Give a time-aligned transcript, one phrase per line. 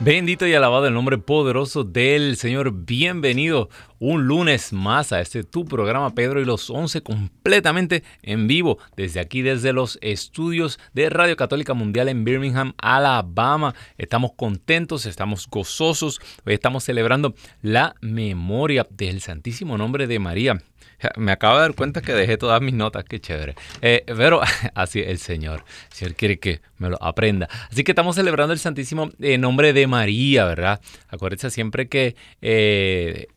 [0.00, 2.72] Bendito y alabado el nombre poderoso del Señor.
[2.84, 3.70] Bienvenido
[4.00, 9.20] un lunes más a este tu programa Pedro y los Once completamente en vivo desde
[9.20, 13.74] aquí, desde los estudios de Radio Católica Mundial en Birmingham, Alabama.
[13.96, 16.20] Estamos contentos, estamos gozosos.
[16.44, 20.60] Hoy estamos celebrando la memoria del Santísimo Nombre de María.
[21.16, 23.54] Me acabo de dar cuenta que dejé todas mis notas, qué chévere.
[23.80, 24.40] Eh, pero
[24.74, 27.48] así el Señor, el Señor quiere que me lo aprenda.
[27.70, 30.80] Así que estamos celebrando el Santísimo eh, Nombre de María, ¿verdad?
[31.08, 33.28] Acuérdense siempre que eh,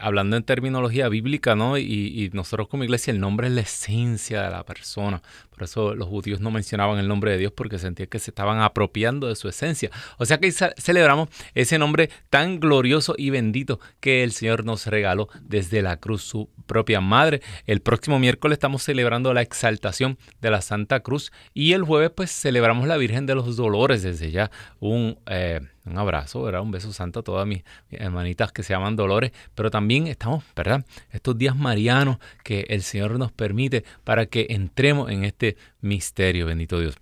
[0.00, 1.78] hablando en terminología bíblica, ¿no?
[1.78, 5.22] Y, nosotros como iglesia, el nombre es la esencia de la persona.
[5.62, 8.60] Por eso los judíos no mencionaban el nombre de Dios porque sentían que se estaban
[8.60, 9.92] apropiando de su esencia.
[10.18, 15.28] O sea que celebramos ese nombre tan glorioso y bendito que el Señor nos regaló
[15.40, 17.42] desde la cruz, su propia madre.
[17.68, 22.32] El próximo miércoles estamos celebrando la exaltación de la Santa Cruz y el jueves pues
[22.32, 24.50] celebramos la Virgen de los Dolores desde ya.
[24.80, 25.16] Un...
[25.26, 26.62] Eh, un abrazo, ¿verdad?
[26.62, 30.84] Un beso santo a todas mis, hermanitas que se llaman Dolores, pero también estamos, ¿verdad?
[31.10, 36.80] Estos días marianos que el Señor nos permite para que entremos en este misterio, bendito
[36.80, 36.94] Dios.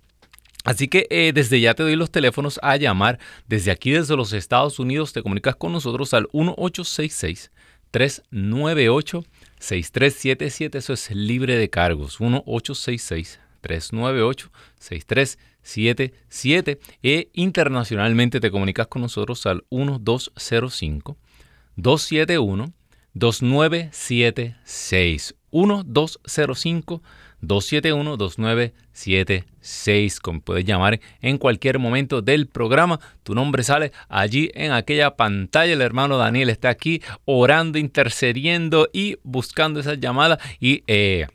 [0.63, 3.19] Así que eh, desde ya te doy los teléfonos a llamar.
[3.47, 7.51] Desde aquí, desde los Estados Unidos, te comunicas con nosotros al 1866
[7.89, 9.25] 398
[9.59, 10.77] 6377.
[10.77, 12.21] Eso es libre de cargos.
[12.21, 15.51] 1866 398 6377.
[15.63, 21.17] 77 e internacionalmente te comunicas con nosotros al 1205
[21.75, 22.73] 271
[23.13, 27.03] 2976 1205
[27.41, 34.71] 271 2976 como puedes llamar en cualquier momento del programa tu nombre sale allí en
[34.71, 35.73] aquella pantalla.
[35.73, 40.39] El hermano Daniel está aquí orando intercediendo y buscando esas llamadas.
[40.59, 41.27] Y eh,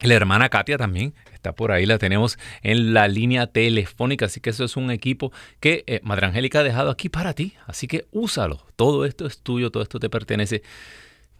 [0.00, 4.50] la hermana Katia también está por ahí, la tenemos en la línea telefónica, así que
[4.50, 8.06] eso es un equipo que eh, Madre Angélica ha dejado aquí para ti, así que
[8.12, 10.62] úsalo, todo esto es tuyo, todo esto te pertenece.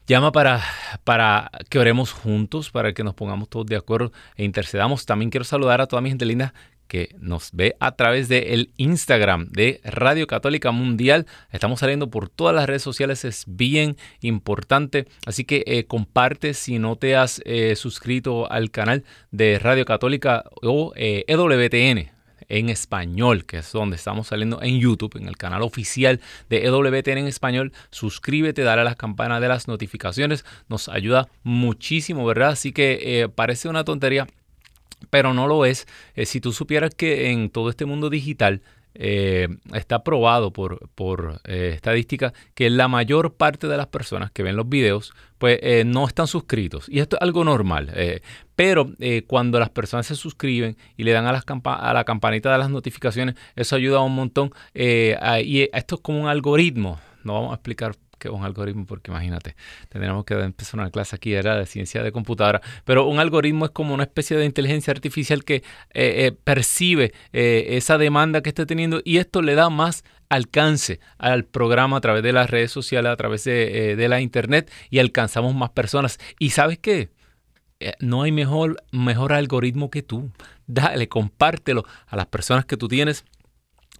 [0.07, 0.63] Llama para,
[1.05, 5.07] para que oremos juntos, para que nos pongamos todos de acuerdo e intercedamos.
[5.07, 6.53] También quiero saludar a toda mi gente linda
[6.89, 11.27] que nos ve a través del Instagram de Radio Católica Mundial.
[11.51, 15.07] Estamos saliendo por todas las redes sociales, es bien importante.
[15.25, 20.45] Así que eh, comparte si no te has eh, suscrito al canal de Radio Católica
[20.63, 22.14] o EWTN eh, e
[22.49, 27.19] en español, que es donde estamos saliendo en YouTube, en el canal oficial de EWTN
[27.19, 27.72] en español.
[27.91, 32.50] Suscríbete, dale a las campanas de las notificaciones, nos ayuda muchísimo, ¿verdad?
[32.50, 34.27] Así que parece una tontería,
[35.10, 35.87] pero no lo es.
[36.15, 38.62] Eh, si tú supieras que en todo este mundo digital
[38.94, 44.43] eh, está probado por, por eh, estadística que la mayor parte de las personas que
[44.43, 46.88] ven los videos pues no están suscritos.
[46.88, 47.93] Y esto es algo normal
[48.56, 48.88] pero
[49.27, 52.71] cuando las personas se suscriben y le dan a, las a la campanita de las
[52.71, 56.99] notificaciones eso ayuda un montón y esto es como un algoritmo.
[57.25, 57.94] No vamos a explicar
[58.31, 59.57] un algoritmo, porque imagínate,
[59.89, 63.71] tendríamos que empezar una clase aquí, era de ciencia de computadora, pero un algoritmo es
[63.71, 65.62] como una especie de inteligencia artificial que eh,
[65.93, 71.45] eh, percibe eh, esa demanda que esté teniendo y esto le da más alcance al
[71.45, 75.55] programa a través de las redes sociales, a través de, de la internet y alcanzamos
[75.55, 76.19] más personas.
[76.39, 77.11] ¿Y sabes qué?
[77.99, 80.31] no hay mejor, mejor algoritmo que tú.
[80.67, 83.27] Dale, compártelo a las personas que tú tienes,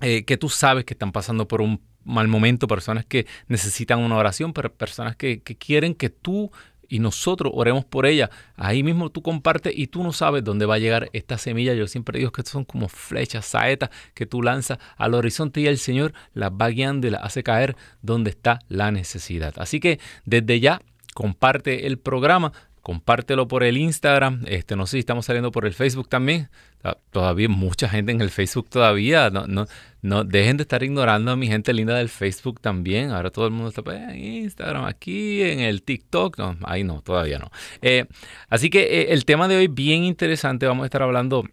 [0.01, 4.53] que tú sabes que están pasando por un mal momento, personas que necesitan una oración,
[4.53, 6.51] pero personas que, quieren que tú
[6.89, 8.31] y nosotros oremos por ella.
[8.57, 11.75] Ahí mismo tú compartes y tú no sabes dónde va a llegar esta semilla.
[11.75, 15.79] Yo siempre digo que son como flechas, saetas que tú lanzas al horizonte y el
[15.79, 19.55] Señor las va guiando y las hace caer donde está la necesidad.
[19.57, 20.83] Así que desde ya
[21.15, 22.53] comparte el programa
[22.85, 24.45] compártelo por el Instagram.
[24.47, 26.51] Este, no sé si estamos saliendo por el Facebook también.
[26.85, 29.31] Ah, todavía mucha gente en el Facebook todavía.
[29.31, 29.67] No, no,
[30.05, 33.11] no dejen de estar ignorando a mi gente linda del Facebook también.
[33.11, 36.37] Ahora todo el mundo está pues, en Instagram, aquí, en el TikTok.
[36.37, 37.51] No, ahí no, todavía no.
[37.81, 38.05] Eh,
[38.51, 40.67] así que eh, el tema de hoy bien interesante.
[40.67, 41.45] Vamos a estar hablando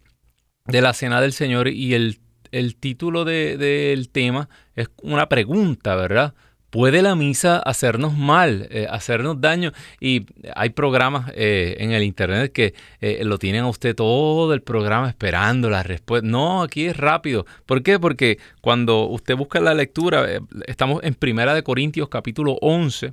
[0.66, 2.18] de la cena del Señor y el,
[2.50, 6.34] el título del tema es una pregunta, ¿verdad?
[6.72, 9.72] ¿Puede la misa hacernos mal, eh, hacernos daño?
[10.00, 10.24] Y
[10.56, 12.72] hay programas eh, en el internet que
[13.02, 16.26] eh, lo tienen a usted todo el programa esperando la respuesta.
[16.26, 17.44] No, aquí es rápido.
[17.66, 17.98] ¿Por qué?
[17.98, 20.26] Porque cuando usted busca la lectura,
[20.66, 23.12] estamos en Primera de Corintios capítulo 11,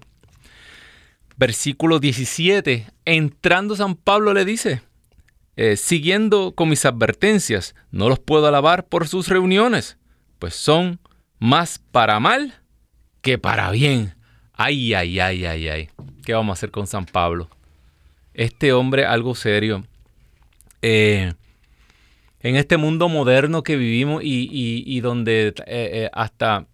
[1.36, 2.88] versículo 17.
[3.04, 4.84] Entrando San Pablo le dice,
[5.76, 9.98] siguiendo con mis advertencias, no los puedo alabar por sus reuniones,
[10.40, 11.02] pues son
[11.40, 12.59] más para mal
[13.22, 14.16] que para bien.
[14.54, 15.90] Ay, ay, ay, ay, ay.
[16.26, 17.50] ¿Qué vamos a hacer con San Pablo?
[18.34, 19.84] Este hombre, algo serio.
[20.82, 21.34] Eh,
[22.42, 25.54] en este mundo moderno que vivimos y, donde
[26.14, 26.68] hasta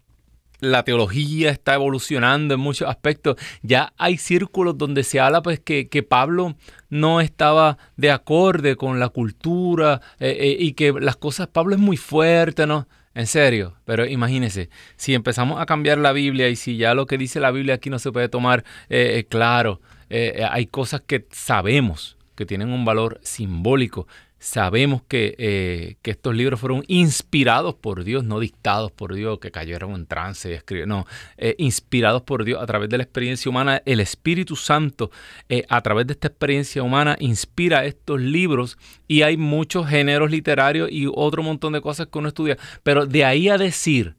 [0.60, 3.36] la teología está evolucionando en muchos aspectos.
[3.62, 6.54] Ya hay círculos donde se habla pues que, Pablo
[6.88, 11.80] no estaba de acorde con la cultura eh, eh, y que las cosas, Pablo es
[11.80, 12.86] muy fuerte, ¿no?
[13.16, 17.18] En serio, pero imagínense, si empezamos a cambiar la Biblia y si ya lo que
[17.18, 22.46] dice la Biblia aquí no se puede tomar eh, claro, hay cosas que sabemos que
[22.46, 24.06] tienen un valor simbólico
[24.38, 29.92] Sabemos eh, que, estos libros fueron inspirados por Dios, no dictados por Dios, que cayeron
[29.94, 31.06] en trance y escribieron, no,
[31.38, 33.82] eh, inspirados por Dios a través de la experiencia humana.
[33.86, 35.10] El Espíritu Santo,
[35.48, 38.76] eh, a través de esta experiencia humana, inspira estos libros
[39.08, 42.58] y hay muchos géneros literarios y otro montón de cosas que uno estudia.
[42.82, 44.16] Pero de ahí a decir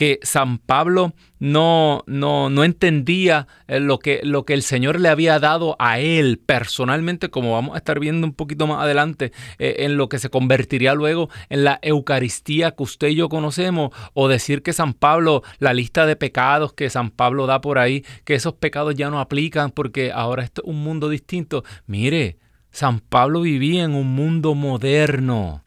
[0.00, 5.10] que San Pablo no, no, no entendía eh, lo que, lo que, el Señor le
[5.10, 9.76] había dado a él personalmente, como vamos a estar viendo un poquito más adelante, eh,
[9.80, 14.28] en lo que se convertiría luego en la Eucaristía que usted y yo conocemos, o
[14.28, 18.36] decir que San Pablo, la lista de pecados que San Pablo da por ahí, que
[18.36, 21.62] esos pecados ya no aplican porque ahora es un mundo distinto.
[21.86, 22.38] Mire,
[22.70, 25.62] San Pablo vivía en un mundo moderno.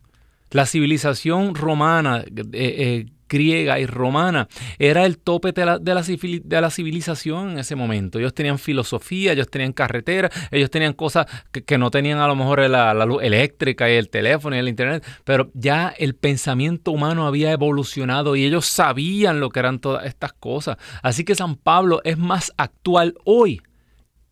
[0.50, 4.47] La civilización romana eh, griega y romana.
[4.77, 8.19] Era el tope de la, de la, civilización en ese momento.
[8.19, 12.59] Ellos tenían filosofía, ellos tenían carretera, ellos tenían cosas que, no tenían a lo mejor
[12.69, 17.51] la, luz eléctrica y el teléfono y el internet, pero ya el pensamiento humano había
[17.51, 20.77] evolucionado y ellos sabían lo que eran todas estas cosas.
[21.01, 23.62] Así que San Pablo es más actual hoy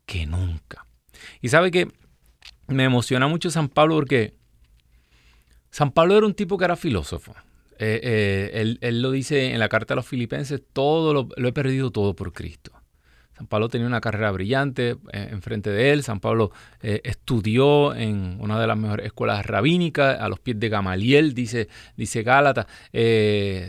[0.06, 0.86] que nunca.
[1.40, 1.88] Y sabe que
[2.68, 4.34] me emociona mucho San Pablo porque
[5.70, 7.34] San Pablo era un tipo que era filósofo.
[7.84, 7.98] Eh,
[8.54, 12.14] eh, él, lo dice en la carta a los filipenses, todo lo, he perdido todo
[12.14, 12.70] por Cristo.
[13.32, 16.04] San Pablo tenía una carrera brillante eh, enfrente de él.
[16.04, 21.34] San Pablo estudió en una de las mejores escuelas rabínicas, a los pies de Gamaliel,
[21.34, 22.68] dice, dice Gálata.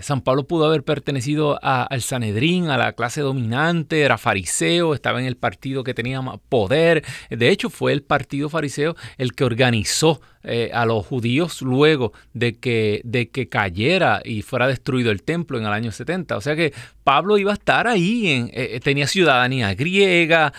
[0.02, 5.26] San Pablo pudo haber pertenecido al Sanedrín, a la clase dominante, era fariseo, estaba en
[5.26, 7.04] el partido que tenía más poder.
[7.32, 12.58] De hecho, fue el partido fariseo el que organizó eh, a los judíos luego de
[12.60, 16.36] que, de que cayera y fuera destruido el templo en el año 70.
[16.36, 16.74] O sea que
[17.06, 20.52] Pablo iba a estar ahí, eh, eh, tenía ciudadanía griega,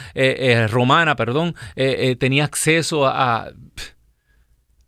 [0.68, 1.54] romana, perdón,
[2.18, 3.52] tenía acceso a...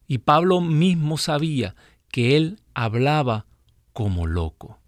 [0.07, 1.75] Y Pablo mismo sabía
[2.11, 3.45] que él hablaba
[3.93, 4.79] como loco.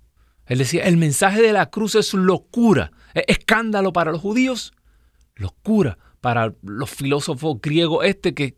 [0.47, 4.73] Él decía, el mensaje de la cruz es locura, es escándalo para los judíos,
[5.35, 8.55] locura para los filósofos griegos este que,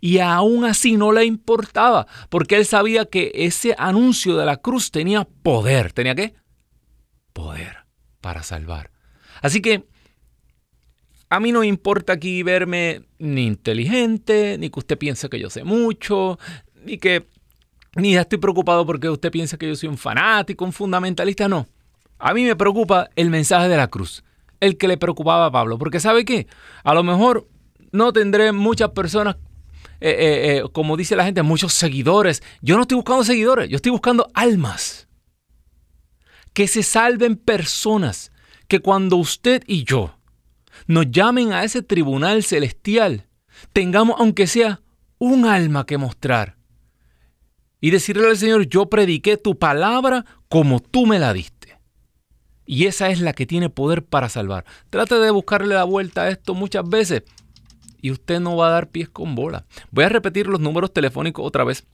[0.00, 4.90] y aún así no le importaba porque él sabía que ese anuncio de la cruz
[4.90, 6.34] tenía poder, tenía qué?
[7.32, 7.78] Poder
[8.20, 8.90] para salvar.
[9.40, 9.86] Así que
[11.28, 15.62] a mí no importa aquí verme ni inteligente, ni que usted piense que yo sé
[15.62, 16.38] mucho,
[16.84, 17.28] ni que
[17.94, 21.68] ni estoy preocupado porque usted piensa que yo soy un fanático, un fundamentalista, no.
[22.18, 24.24] A mí me preocupa el mensaje de la cruz
[24.60, 25.78] el que le preocupaba a Pablo.
[25.78, 26.46] Porque ¿sabe qué?
[26.84, 27.48] A lo mejor
[27.92, 29.36] no tendré muchas personas,
[30.00, 32.42] eh, eh, eh, como dice la gente, muchos seguidores.
[32.62, 35.08] Yo no estoy buscando seguidores, yo estoy buscando almas.
[36.52, 38.32] Que se salven personas.
[38.68, 40.16] Que cuando usted y yo
[40.86, 43.26] nos llamen a ese tribunal celestial,
[43.72, 44.80] tengamos aunque sea
[45.18, 46.56] un alma que mostrar.
[47.80, 51.59] Y decirle al Señor, yo prediqué tu palabra como tú me la diste.
[52.70, 54.64] Y esa es la que tiene poder para salvar.
[54.90, 57.24] Trate de buscarle la vuelta a esto muchas veces
[58.00, 59.64] y usted no va a dar pies con bola.
[59.90, 61.84] Voy a repetir los números telefónicos otra vez.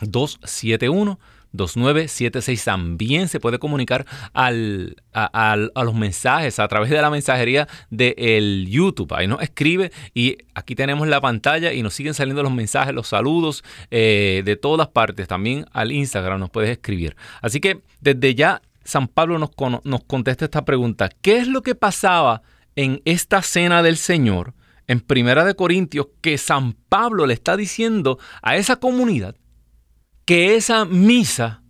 [0.00, 1.18] 271
[1.54, 7.68] 2976 también se puede comunicar al, a, a, los mensajes a través de la mensajería
[7.90, 9.14] del de YouTube.
[9.14, 13.06] Ahí nos escribe y aquí tenemos la pantalla y nos siguen saliendo los mensajes, los
[13.06, 15.28] saludos eh, de todas partes.
[15.28, 17.14] También al Instagram nos puedes escribir.
[17.40, 19.50] Así que desde ya San Pablo nos,
[20.06, 21.08] contesta esta pregunta.
[21.22, 22.42] ¿Qué es lo que pasaba
[22.76, 24.54] en esta cena del Señor
[24.86, 29.36] en Primera de Corintios que San Pablo le está diciendo a esa comunidad
[30.26, 31.62] que esa misa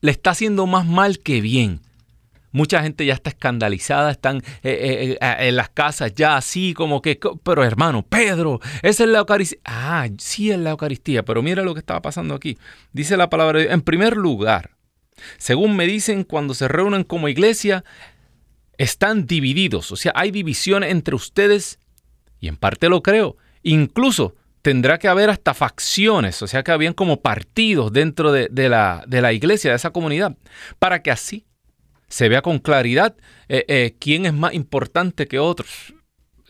[0.00, 1.80] le está haciendo más mal que bien.
[2.52, 7.00] Mucha gente ya está escandalizada, están eh, eh, eh, en las casas ya así como
[7.00, 9.60] que, pero hermano, Pedro, esa es la Eucaristía.
[9.64, 12.58] Ah, sí es la Eucaristía, pero mira lo que estaba pasando aquí.
[12.92, 14.72] Dice la palabra, en primer lugar,
[15.38, 17.84] según me dicen, cuando se reúnen como iglesia,
[18.78, 21.78] están divididos, o sea, hay división entre ustedes
[22.40, 23.36] y en parte lo creo.
[23.62, 29.04] Incluso tendrá que haber hasta facciones, o sea que habían como partidos dentro de, la,
[29.06, 30.36] de la iglesia, de esa comunidad,
[30.78, 31.46] para que así
[32.08, 33.16] se vea con claridad
[33.48, 35.94] eh, eh, quién es más importante que otros.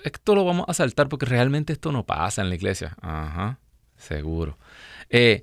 [0.03, 2.97] Esto lo vamos a saltar porque realmente esto no pasa en la iglesia.
[3.03, 3.61] Ajá,
[3.97, 4.59] seguro.
[5.11, 5.43] Eh,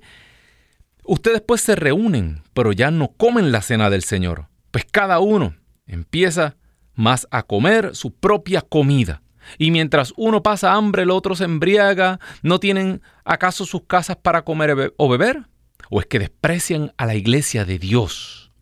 [1.08, 4.46] ustedes pues se reúnen, pero ya no comen la cena del Señor.
[4.70, 6.56] Pues cada uno empieza
[6.94, 9.22] más a comer su propia comida.
[9.56, 12.20] Y mientras uno pasa hambre, el otro se embriaga.
[12.42, 15.46] ¿No tienen acaso sus casas para comer o beber?
[15.90, 18.52] ¿O es que desprecian a la iglesia de Dios?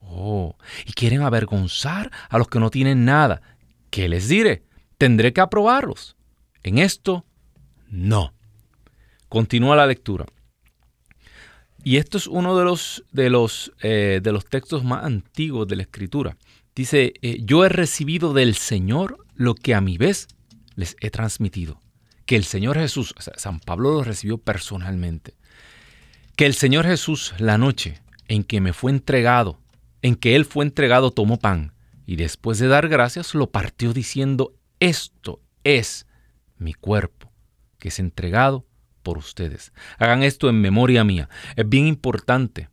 [0.00, 3.40] Oh, y quieren avergonzar a los que no tienen nada.
[3.90, 4.64] ¿Qué les diré?
[4.98, 6.16] Tendré que aprobarlos.
[6.64, 7.24] En esto,
[7.88, 8.34] no.
[9.28, 10.26] Continúa la lectura.
[11.84, 15.76] Y esto es uno de los, de los, eh, de los textos más antiguos de
[15.76, 16.36] la Escritura.
[16.74, 20.28] Dice, eh, yo he recibido del Señor lo que a mi vez
[20.76, 21.80] les he transmitido.
[22.24, 25.34] Que el Señor Jesús, San Pablo lo recibió personalmente.
[26.36, 29.58] Que el Señor Jesús, la noche en que me fue entregado,
[30.02, 31.72] en que él fue entregado tomó pan
[32.06, 36.06] y después de dar gracias lo partió diciendo, esto es
[36.58, 37.30] mi cuerpo,
[37.78, 38.66] que es entregado
[39.02, 39.72] por ustedes.
[39.98, 41.28] Hagan esto en memoria mía.
[41.56, 42.68] Es bien importante.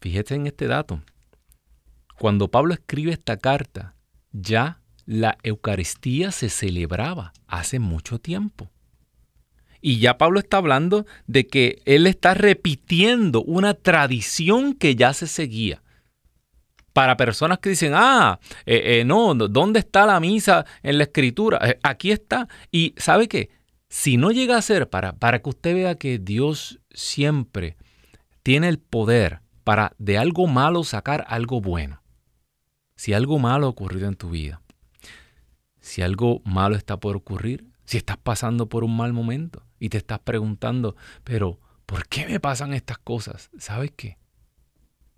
[0.00, 1.02] Fíjate en este dato.
[2.18, 3.94] Cuando Pablo escribe esta carta,
[4.32, 8.70] ya la Eucaristía se celebraba hace mucho tiempo.
[9.80, 15.26] Y ya Pablo está hablando de que él está repitiendo una tradición que ya se
[15.26, 15.82] seguía.
[16.92, 21.58] Para personas que dicen, ah, eh, eh, no, ¿dónde está la misa en la escritura?
[21.62, 22.48] Eh, aquí está.
[22.72, 23.50] Y sabe qué?
[23.88, 27.76] Si no llega a ser para, para que usted vea que Dios siempre
[28.42, 32.02] tiene el poder para de algo malo sacar algo bueno.
[32.96, 34.60] Si algo malo ha ocurrido en tu vida,
[35.80, 39.98] si algo malo está por ocurrir, si estás pasando por un mal momento, y te
[39.98, 43.50] estás preguntando, pero ¿por qué me pasan estas cosas?
[43.58, 44.18] ¿Sabes qué?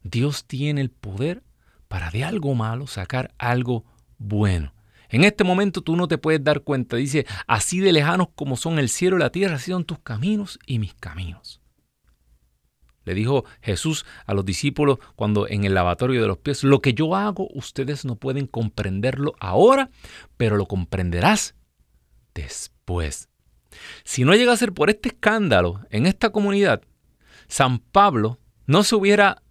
[0.02, 1.42] Dios tiene el poder
[1.88, 3.84] para de algo malo sacar algo
[4.18, 4.72] bueno.
[5.10, 6.96] En este momento tú no te puedes dar cuenta.
[6.96, 10.58] Dice, así de lejanos como son el cielo y la tierra, así son tus caminos
[10.66, 11.60] y mis caminos.
[13.04, 16.94] Le dijo Jesús a los discípulos cuando en el lavatorio de los pies, lo que
[16.94, 19.90] yo hago ustedes no pueden comprenderlo ahora,
[20.36, 21.54] pero lo comprenderás
[22.34, 23.28] después.
[24.04, 26.82] Si no llega a ser por este escándalo en esta comunidad,
[27.48, 29.42] San Pablo no se hubiera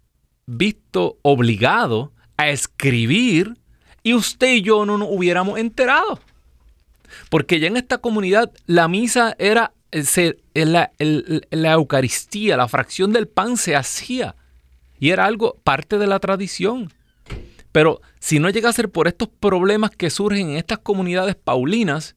[0.46, 3.58] visto obligado a escribir
[4.02, 6.20] y usted y yo no nos hubiéramos enterado.
[7.28, 10.92] Porque ya en esta comunidad la misa era, eh, la,
[11.50, 14.36] la Eucaristía, la fracción del pan se hacía.
[14.98, 16.92] Y era algo parte de la tradición.
[17.72, 22.16] Pero si no llega a ser por estos problemas que surgen en estas comunidades paulinas,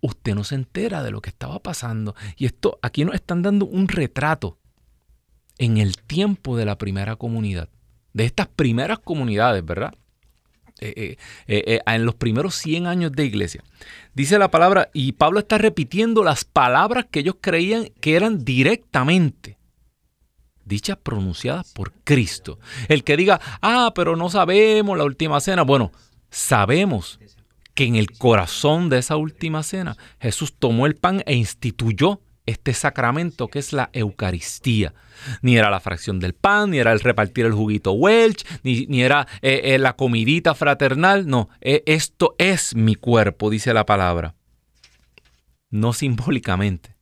[0.00, 2.14] usted no se entera de lo que estaba pasando.
[2.36, 4.58] Y esto aquí nos están dando un retrato
[5.58, 7.68] en el tiempo de la primera comunidad,
[8.12, 9.94] de estas primeras comunidades, ¿verdad?
[10.80, 11.16] Eh,
[11.46, 13.62] eh, eh, en los primeros 100 años de iglesia.
[14.12, 19.56] Dice la palabra, y Pablo está repitiendo las palabras que ellos creían que eran directamente
[20.64, 22.58] dichas pronunciadas por Cristo.
[22.88, 25.62] El que diga, ah, pero no sabemos la última cena.
[25.62, 25.92] Bueno,
[26.30, 27.20] sabemos
[27.74, 32.74] que en el corazón de esa última cena Jesús tomó el pan e instituyó este
[32.74, 34.92] sacramento que es la Eucaristía.
[35.42, 39.26] Ni era la fracción del pan, ni era el repartir el juguito Welch, ni, era
[39.42, 41.26] eh, eh, la comidita fraternal.
[41.26, 44.34] No, eh, esto es mi cuerpo, dice la palabra.
[45.70, 46.94] No simbólicamente.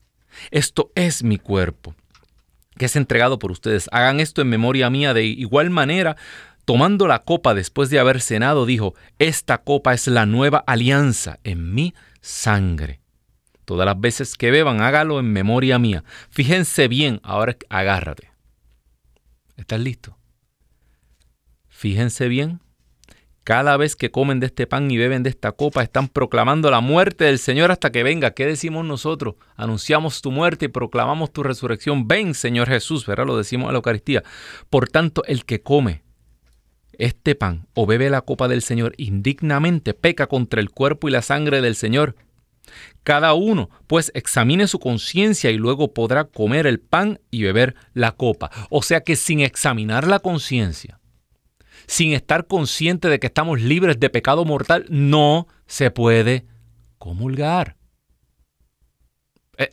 [0.50, 1.94] Esto es mi cuerpo,
[2.78, 3.88] que es entregado por ustedes.
[3.92, 6.16] Hagan esto en memoria mía de igual manera.
[6.64, 11.74] Tomando la copa después de haber cenado, dijo, Esta copa es la nueva alianza en
[11.74, 13.01] mi sangre.
[13.72, 16.04] Todas las veces que beban, hágalo en memoria mía.
[16.28, 18.30] Fíjense bien, ahora agárrate.
[19.56, 20.18] ¿Estás listo?
[21.70, 22.60] Fíjense bien.
[23.44, 26.80] Cada vez que comen de este pan y beben de esta copa, están proclamando la
[26.80, 28.32] muerte del Señor hasta que venga.
[28.32, 29.36] ¿Qué decimos nosotros?
[29.56, 32.06] Anunciamos tu muerte y proclamamos tu resurrección.
[32.06, 33.24] Ven, Señor Jesús, ¿verdad?
[33.24, 34.22] Lo decimos en la Eucaristía.
[34.68, 36.02] Por tanto, el que come
[36.98, 41.22] este pan o bebe la copa del Señor indignamente, peca contra el cuerpo y la
[41.22, 42.16] sangre del Señor.
[43.02, 48.12] Cada uno, pues, examine su conciencia y luego podrá comer el pan y beber la
[48.12, 48.50] copa.
[48.70, 51.00] O sea que sin examinar la conciencia,
[51.86, 56.46] sin estar consciente de que estamos libres de pecado mortal, no se puede
[56.98, 57.76] comulgar.
[59.58, 59.72] Eh,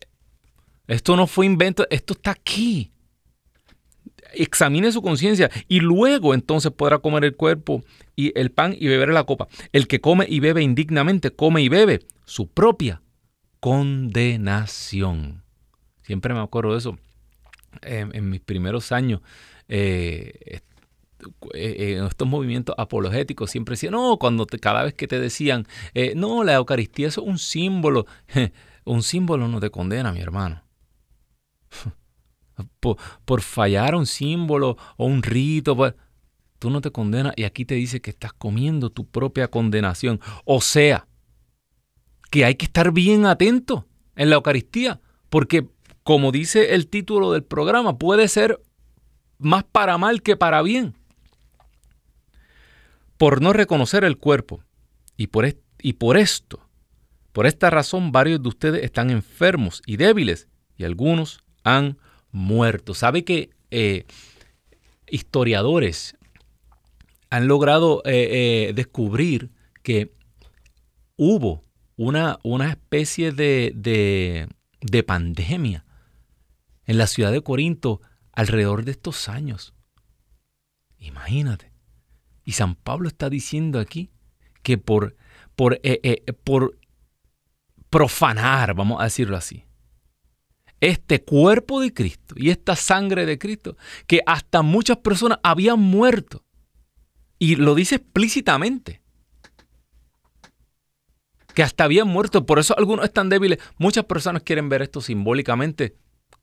[0.88, 2.92] esto no fue invento, esto está aquí.
[4.34, 7.84] Examine su conciencia y luego entonces podrá comer el cuerpo
[8.16, 9.48] y el pan y beber la copa.
[9.72, 13.02] El que come y bebe indignamente, come y bebe su propia
[13.60, 15.44] condenación.
[16.04, 16.98] Siempre me acuerdo de eso.
[17.82, 19.22] en mis primeros años,
[19.68, 20.62] eh,
[21.54, 26.14] eh, en estos movimientos apologéticos siempre decían, no, cuando cada vez que te decían, eh,
[26.16, 28.06] no, la Eucaristía es un símbolo,
[28.86, 30.64] un símbolo no te condena, mi hermano.
[32.80, 35.94] por, fallar un símbolo o un rito, pues,
[36.60, 40.20] tú no te condenas y aquí te dice que estás comiendo tu propia condenación.
[40.46, 41.08] O sea,
[42.32, 45.00] que hay que estar bien atento en la Eucaristía,
[45.30, 45.68] porque
[46.04, 48.62] como dice el título del programa, puede ser
[49.38, 50.96] más para mal que para bien.
[53.18, 54.64] Por no reconocer el cuerpo
[55.18, 55.46] y por,
[55.82, 56.70] y por esto,
[57.32, 60.48] por esta razón varios de ustedes están enfermos y débiles
[60.78, 61.98] y algunos han
[62.32, 62.94] muerto.
[62.94, 64.06] ¿Sabe que eh,
[65.08, 66.16] historiadores
[67.30, 69.52] han logrado eh, eh, descubrir
[69.84, 70.14] que
[71.16, 71.64] hubo
[71.96, 75.86] una, una especie de, de, pandemia
[76.86, 79.74] en la ciudad de Corinto alrededor de estos años.
[80.98, 81.72] Imagínate.
[82.46, 84.12] Y San Pablo está diciendo aquí
[84.64, 85.16] que por,
[85.56, 85.80] por,
[86.44, 86.78] por
[87.90, 89.66] profanar, vamos a decirlo así,
[90.82, 96.44] este cuerpo de Cristo y esta sangre de Cristo, que hasta muchas personas habían muerto.
[97.38, 99.02] Y lo dice explícitamente
[101.54, 102.46] que hasta habían muerto.
[102.46, 103.60] Por eso algunos están débiles.
[103.78, 105.96] Muchas personas quieren ver esto simbólicamente.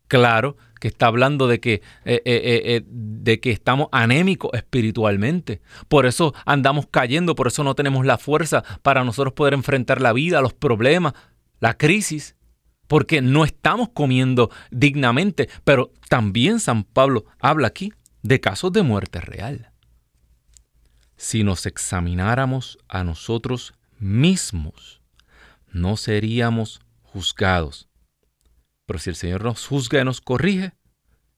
[0.08, 1.74] Claro que está hablando de que,
[2.04, 5.60] eh, eh, eh, de que estamos anémicos espiritualmente.
[5.88, 10.12] Por eso andamos cayendo, por eso no tenemos la fuerza para nosotros poder enfrentar la
[10.12, 11.14] vida, los problemas,
[11.60, 12.36] la crisis,
[12.86, 15.48] porque no estamos comiendo dignamente.
[15.64, 19.72] Pero también San Pablo habla aquí de casos de muerte real.
[21.16, 25.00] Si nos examináramos a nosotros mismos,
[25.72, 27.88] no seríamos juzgados.
[28.86, 30.72] Pero si el Señor nos juzga y nos corrige,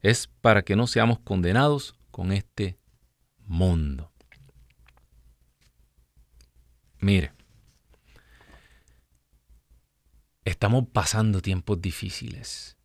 [0.01, 2.79] es para que no seamos condenados con este
[3.39, 4.13] mundo.
[7.01, 7.33] Mire,
[10.49, 12.77] estamos pasando tiempos difíciles.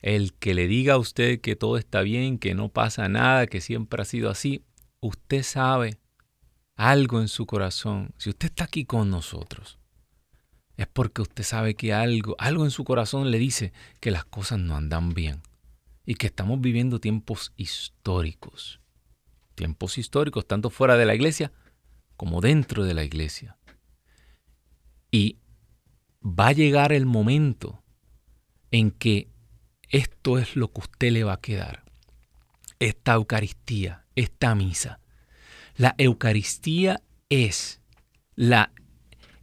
[0.00, 3.60] El que le diga a usted que todo está bien, que no pasa nada, que
[3.60, 4.64] siempre ha sido así,
[5.00, 5.98] usted sabe
[6.76, 9.78] algo en su corazón, si usted está aquí con nosotros,
[10.76, 14.60] es porque usted sabe que algo, algo en su corazón le dice que las cosas
[14.60, 15.42] no andan bien
[16.06, 18.80] y que estamos viviendo tiempos históricos.
[19.56, 21.50] Tiempos históricos, tanto fuera de la iglesia
[22.16, 23.57] como dentro de la iglesia.
[25.10, 25.38] Y
[26.22, 27.82] va a llegar el momento
[28.70, 29.28] en que
[29.88, 31.84] esto es lo que usted le va a quedar.
[32.78, 35.00] Esta Eucaristía, esta misa,
[35.76, 37.80] la Eucaristía es
[38.34, 38.72] la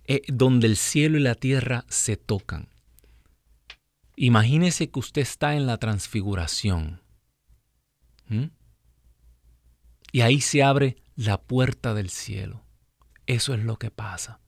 [0.08, 2.70] eh, donde el cielo y la tierra se tocan.
[4.16, 7.02] Imagínese que usted está en la transfiguración.
[10.12, 12.64] Y ahí se abre la puerta del cielo.
[13.26, 14.40] Eso es lo que pasa.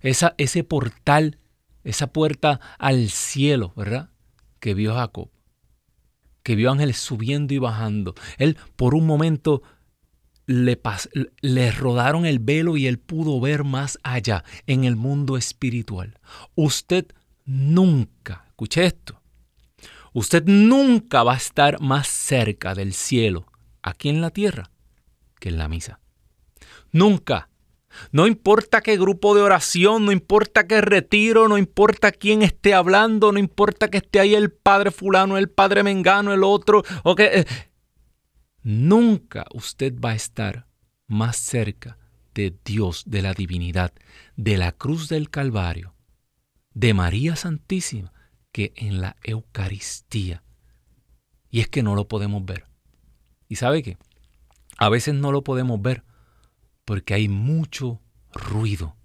[0.00, 1.38] Esa, ese portal,
[1.84, 4.10] esa puerta al cielo, ¿verdad?
[4.60, 5.30] Que vio Jacob.
[6.42, 8.14] Que vio ángeles subiendo y bajando.
[8.38, 9.62] Él por un momento
[10.48, 16.18] le, rodaron el velo y él pudo ver más allá en el mundo espiritual.
[16.54, 17.06] Usted
[17.44, 19.20] nunca, escuche esto,
[20.14, 23.46] usted nunca va a estar más cerca del cielo
[23.82, 24.70] aquí en la tierra
[25.38, 26.00] que en la misa.
[26.92, 27.50] Nunca.
[28.12, 33.32] No importa qué grupo de oración, no importa qué retiro, no importa quién esté hablando,
[33.32, 37.40] no importa que esté ahí el padre fulano, el padre mengano, el otro, o que
[37.40, 37.46] eh,
[38.62, 40.66] nunca usted va a estar
[41.06, 41.98] más cerca
[42.34, 43.92] de Dios, de la divinidad,
[44.36, 45.94] de la cruz del Calvario,
[46.74, 48.12] de María Santísima,
[48.52, 50.42] que en la Eucaristía.
[51.50, 52.66] Y es que no lo podemos ver.
[53.48, 53.96] ¿Y sabe qué?
[54.76, 56.04] A veces no lo podemos ver
[56.88, 58.00] porque hay mucho
[58.32, 58.96] ruido,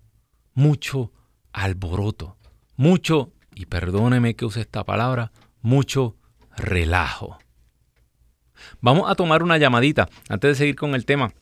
[0.53, 1.11] mucho
[1.51, 2.37] alboroto,
[2.77, 6.15] mucho, y perdóneme que use esta palabra, mucho
[6.55, 7.39] relajo.
[8.79, 11.33] Vamos a tomar una llamadita antes de seguir con el tema.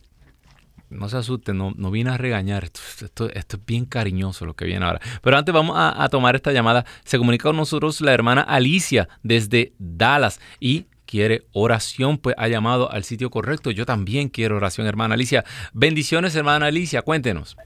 [0.89, 2.63] no se asusten, no, no vine a regañar.
[2.63, 4.99] Esto, esto, es bien cariñoso lo que viene ahora.
[5.21, 6.87] Pero antes vamos a, a tomar esta llamada.
[7.05, 12.89] Se comunica con nosotros la hermana Alicia desde Dallas y quiere oración, pues ha llamado
[12.89, 13.69] al sitio correcto.
[13.69, 15.43] Yo también quiero oración, hermana Alicia.
[15.73, 17.57] Bendiciones, hermana Alicia, cuéntenos.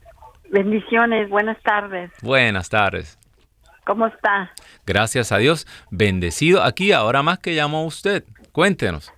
[0.50, 2.10] Bendiciones, buenas tardes.
[2.22, 3.18] Buenas tardes.
[3.84, 4.50] ¿Cómo está?
[4.84, 8.24] Gracias a Dios, bendecido aquí, ahora más que llamo a usted.
[8.50, 9.12] Cuéntenos.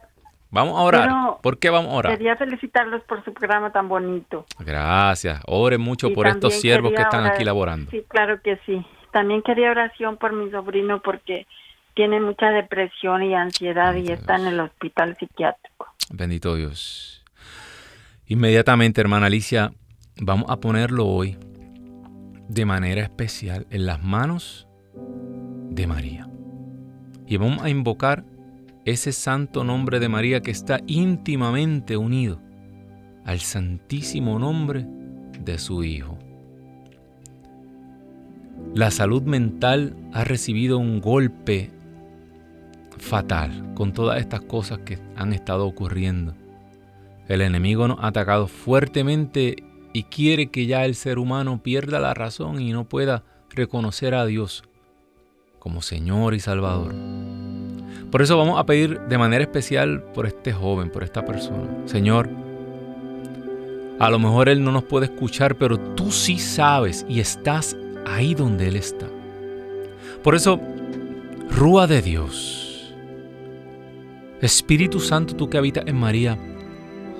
[0.50, 1.10] Vamos a orar.
[1.42, 2.12] ¿Por qué vamos a orar?
[2.18, 4.44] Quería felicitarlos por su programa tan bonito.
[4.58, 5.40] Gracias.
[5.46, 7.90] Ore mucho por estos siervos que están aquí laborando.
[7.90, 8.84] Sí, claro que sí.
[9.10, 11.46] También quería oración por mi sobrino porque
[11.98, 15.88] tiene mucha depresión y ansiedad y está en el hospital psiquiátrico.
[16.12, 17.24] Bendito Dios.
[18.28, 19.72] Inmediatamente, hermana Alicia,
[20.20, 21.36] vamos a ponerlo hoy
[22.48, 24.68] de manera especial en las manos
[25.70, 26.28] de María.
[27.26, 28.22] Y vamos a invocar
[28.84, 32.40] ese santo nombre de María que está íntimamente unido
[33.24, 34.86] al santísimo nombre
[35.40, 36.16] de su Hijo.
[38.72, 41.72] La salud mental ha recibido un golpe
[42.98, 46.34] fatal con todas estas cosas que han estado ocurriendo.
[47.28, 49.56] El enemigo nos ha atacado fuertemente
[49.92, 54.26] y quiere que ya el ser humano pierda la razón y no pueda reconocer a
[54.26, 54.62] Dios
[55.58, 56.94] como Señor y Salvador.
[58.10, 61.68] Por eso vamos a pedir de manera especial por este joven, por esta persona.
[61.86, 62.28] Señor,
[63.98, 68.34] a lo mejor Él no nos puede escuchar, pero tú sí sabes y estás ahí
[68.34, 69.06] donde Él está.
[70.22, 70.60] Por eso,
[71.50, 72.57] Rúa de Dios,
[74.40, 76.38] Espíritu Santo, tú que habitas en María,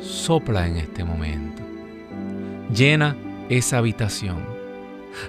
[0.00, 1.62] sopla en este momento.
[2.72, 3.16] Llena
[3.48, 4.58] esa habitación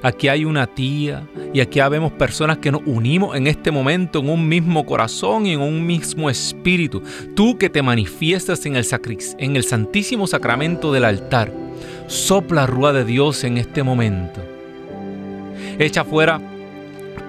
[0.01, 4.29] Aquí hay una tía y aquí habemos personas que nos unimos en este momento en
[4.29, 7.01] un mismo corazón y en un mismo espíritu.
[7.35, 8.85] Tú que te manifiestas en el,
[9.37, 11.51] en el santísimo sacramento del altar,
[12.07, 14.41] sopla rúa de Dios en este momento.
[15.77, 16.41] Echa fuera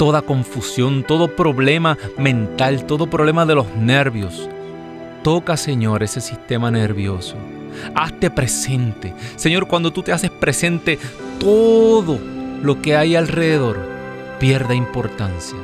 [0.00, 4.48] toda confusión, todo problema mental, todo problema de los nervios.
[5.22, 7.36] Toca, Señor, ese sistema nervioso.
[7.94, 9.12] Hazte presente.
[9.36, 10.98] Señor, cuando tú te haces presente,
[11.38, 12.18] todo
[12.62, 13.78] lo que hay alrededor
[14.38, 15.58] pierde importancia.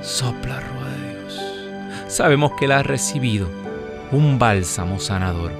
[0.00, 1.40] Sopla, rueda de Dios.
[2.08, 3.48] Sabemos que la has recibido,
[4.12, 5.52] un bálsamo sanador,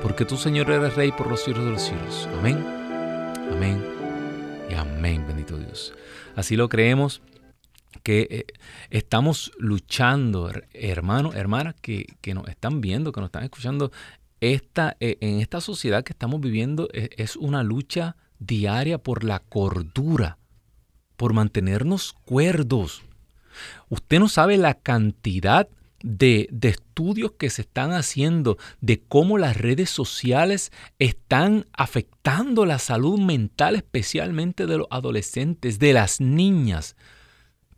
[0.00, 2.26] porque tú, Señor, eres Rey por los cielos de los cielos.
[2.40, 2.64] Amén,
[3.52, 3.95] amén
[4.70, 5.94] y amén, bendito Dios.
[6.34, 7.22] Así lo creemos
[8.02, 8.46] que eh,
[8.90, 13.90] estamos luchando, hermanos, hermanas, que, que, nos están viendo, que nos están escuchando.
[14.40, 19.38] Esta, eh, en esta sociedad que estamos viviendo es, es una lucha diaria por la
[19.40, 20.38] cordura,
[21.16, 23.02] por mantenernos cuerdos.
[23.88, 25.68] Usted no sabe la cantidad
[26.06, 32.78] de, de, estudios que se están haciendo de cómo las redes sociales están afectando la
[32.78, 36.96] salud mental, especialmente de los adolescentes, de las niñas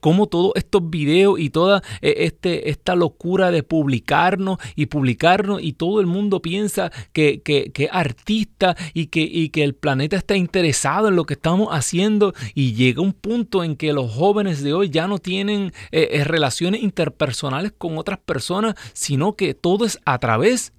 [0.00, 5.72] cómo todos estos videos y toda eh, este, esta locura de publicarnos y publicarnos y
[5.72, 10.36] todo el mundo piensa que, que, que artista y que, y que el planeta está
[10.36, 14.72] interesado en lo que estamos haciendo y llega un punto en que los jóvenes de
[14.72, 19.98] hoy ya no tienen eh, eh, relaciones interpersonales con otras personas, sino que todo es
[20.04, 20.72] a través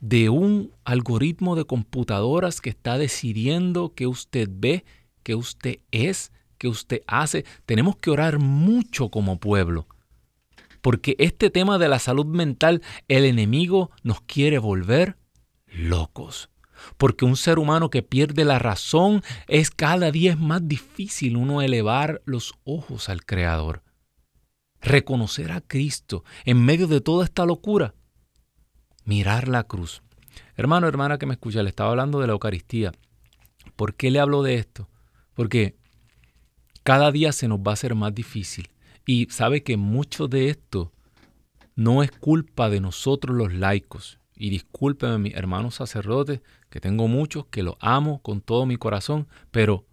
[0.00, 4.84] de un algoritmo de computadoras que está decidiendo que usted ve,
[5.22, 6.30] que usted es,
[6.64, 7.44] que usted hace.
[7.66, 9.86] Tenemos que orar mucho como pueblo.
[10.80, 15.18] Porque este tema de la salud mental, el enemigo nos quiere volver
[15.66, 16.48] locos.
[16.96, 22.22] Porque un ser humano que pierde la razón es cada día más difícil uno elevar
[22.24, 23.82] los ojos al Creador.
[24.80, 27.94] Reconocer a Cristo en medio de toda esta locura.
[29.04, 30.02] Mirar la cruz.
[30.56, 32.92] Hermano, hermana que me escucha, le estaba hablando de la Eucaristía.
[33.76, 34.88] ¿Por qué le hablo de esto?
[35.34, 35.76] Porque
[36.84, 38.68] cada día se nos va a hacer más difícil.
[39.06, 40.92] Y sabe que mucho de esto
[41.74, 44.20] no es culpa de nosotros los laicos.
[44.36, 49.28] Y discúlpeme mis hermanos sacerdotes, que tengo muchos, que los amo con todo mi corazón,
[49.50, 49.86] pero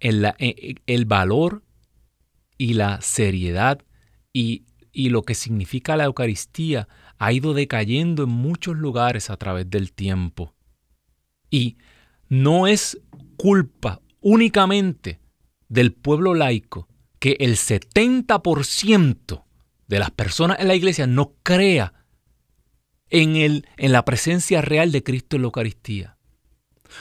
[0.00, 1.62] el, e, e, el valor
[2.56, 3.82] y la seriedad
[4.32, 9.68] y, y lo que significa la Eucaristía ha ido decayendo en muchos lugares a través
[9.68, 10.54] del tiempo.
[11.50, 11.76] Y
[12.28, 13.00] no es
[13.36, 15.23] culpa únicamente
[15.74, 19.44] del pueblo laico que el 70%
[19.88, 21.92] de las personas en la iglesia no crea
[23.10, 26.16] en, el, en la presencia real de Cristo en la Eucaristía.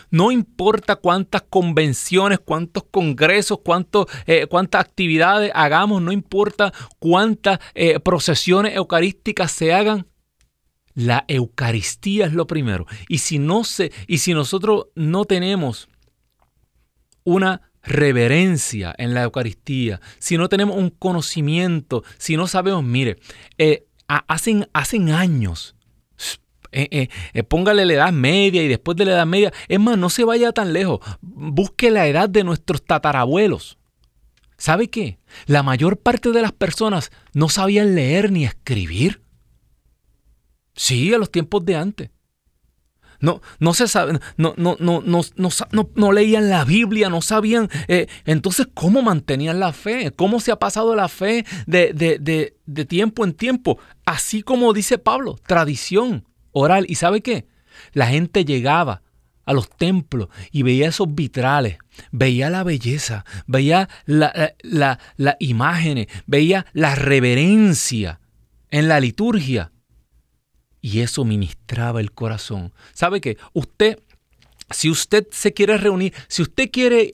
[0.09, 3.59] No importa cuántas convenciones, cuántos congresos,
[4.25, 10.07] eh, cuántas actividades hagamos, no importa cuántas eh, procesiones eucarísticas se hagan,
[10.95, 12.87] La Eucaristía es lo primero.
[13.07, 15.89] Y si no se, y si nosotros no tenemos
[17.23, 23.17] una reverencia en la Eucaristía, si no tenemos un conocimiento, si no sabemos, mire,
[23.57, 25.75] eh, hacen, hacen años,
[26.71, 30.09] eh, eh, póngale la edad media y después de la edad media, es más, no
[30.09, 33.77] se vaya tan lejos, busque la edad de nuestros tatarabuelos.
[34.57, 35.19] ¿Sabe qué?
[35.45, 39.21] La mayor parte de las personas no sabían leer ni escribir.
[40.73, 42.09] Sí, a los tiempos de antes.
[43.23, 43.85] No, no se
[44.35, 47.69] no, no, no, no, no leían la Biblia, no sabían.
[47.87, 50.11] Eh, entonces, ¿cómo mantenían la fe?
[50.11, 53.79] ¿Cómo se ha pasado la fe de, de, de tiempo en tiempo?
[54.05, 56.85] Así como dice Pablo, tradición oral.
[56.89, 57.47] ¿Y sabe qué?
[57.93, 59.03] La gente llegaba
[59.45, 61.77] a los templos y veía esos vitrales,
[62.11, 68.19] veía la belleza, veía las eh, la, la imágenes, veía la reverencia
[68.69, 69.71] en la liturgia
[70.83, 72.73] y eso ministraba el corazón.
[72.91, 73.37] ¿Sabe qué?
[73.53, 73.99] Usted,
[74.69, 77.13] si usted se quiere reunir, si usted quiere,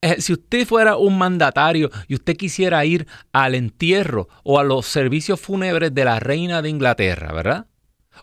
[0.00, 4.86] eh, si usted fuera un mandatario y usted quisiera ir al entierro o a los
[4.86, 7.66] servicios fúnebres de la reina de Inglaterra, ¿verdad?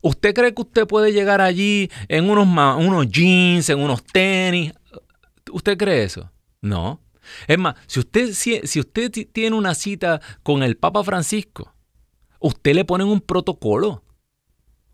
[0.01, 4.71] ¿Usted cree que usted puede llegar allí en unos, unos jeans, en unos tenis?
[5.51, 6.31] ¿Usted cree eso?
[6.61, 7.01] No.
[7.49, 11.73] Es más, si usted, si, si usted tiene una cita con el Papa Francisco,
[12.39, 14.02] usted le ponen un protocolo.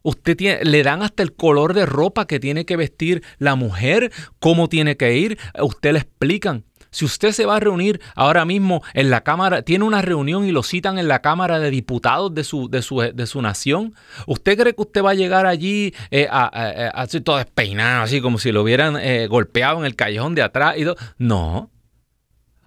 [0.01, 4.69] Usted le dan hasta el color de ropa que tiene que vestir la mujer, cómo
[4.69, 5.37] tiene que ir.
[5.59, 6.63] Usted le explican.
[6.91, 10.51] Si usted se va a reunir ahora mismo en la Cámara, tiene una reunión y
[10.51, 13.93] lo citan en la Cámara de Diputados de su, de su, de su nación,
[14.25, 18.51] ¿usted cree que usted va a llegar allí eh, así todo despeinado, así como si
[18.51, 20.75] lo hubieran eh, golpeado en el callejón de atrás?
[21.17, 21.69] No.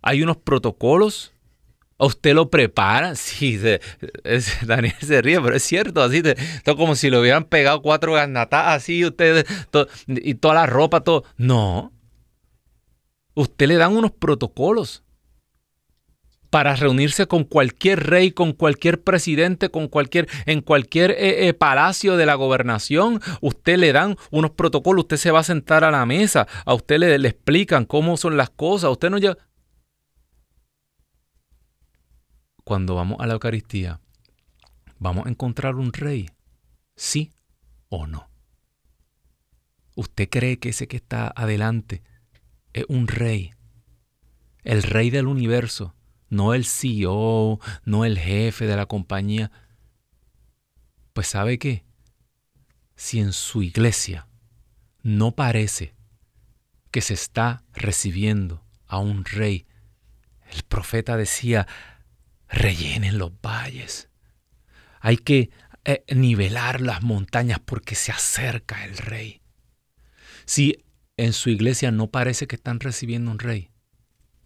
[0.02, 1.31] Hay unos protocolos
[2.06, 3.14] usted lo prepara?
[3.22, 3.58] Sí,
[4.66, 6.22] Daniel se ríe, pero es cierto, así,
[6.64, 9.46] todo como si le hubieran pegado cuatro garnatas así, ustedes,
[10.06, 11.24] y toda la ropa, todo.
[11.36, 11.92] No.
[13.34, 15.02] Usted le dan unos protocolos
[16.52, 22.18] para reunirse con cualquier rey, con cualquier presidente, con cualquier, en cualquier eh, eh, palacio
[22.18, 26.04] de la gobernación, usted le dan unos protocolos, usted se va a sentar a la
[26.04, 29.38] mesa, a usted le, explican cómo son las cosas, usted no ya
[32.64, 34.01] cuando vamos a la Eucaristía,
[34.98, 36.31] ¿vamos a encontrar un rey?
[36.96, 37.33] ¿Sí
[37.88, 38.31] o no?
[39.94, 42.03] ¿Usted cree que ese que está adelante
[42.72, 43.53] es un rey?
[44.64, 45.94] El rey del universo,
[46.29, 49.51] no el CEO, no el jefe de la compañía.
[51.12, 51.85] Pues sabe qué?
[52.96, 54.29] Si en su iglesia
[55.03, 55.94] no parece
[56.90, 59.66] que se está recibiendo a un rey,
[60.51, 61.66] el profeta decía,
[62.52, 64.08] rellenen los valles.
[65.00, 65.50] Hay que
[65.84, 69.40] eh, nivelar las montañas porque se acerca el rey.
[70.44, 70.84] Si
[71.16, 73.70] en su iglesia no parece que están recibiendo un rey,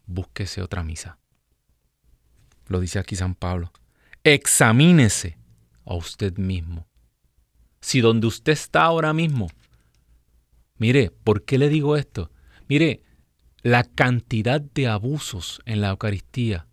[0.07, 1.19] búsquese otra misa.
[2.69, 3.73] Lo dice aquí San Pablo.
[4.25, 5.39] Examínese
[5.85, 6.89] a usted mismo.
[7.81, 9.49] Si donde usted está ahora mismo,
[10.79, 12.31] mire, ¿por qué le digo esto?
[12.69, 13.03] Mire,
[13.63, 16.67] la cantidad de abusos en la Eucaristía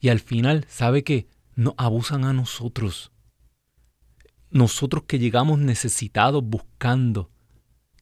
[0.00, 1.28] y al final, ¿sabe qué?
[1.54, 3.12] Nos abusan a nosotros.
[4.50, 7.30] Nosotros que llegamos necesitados buscando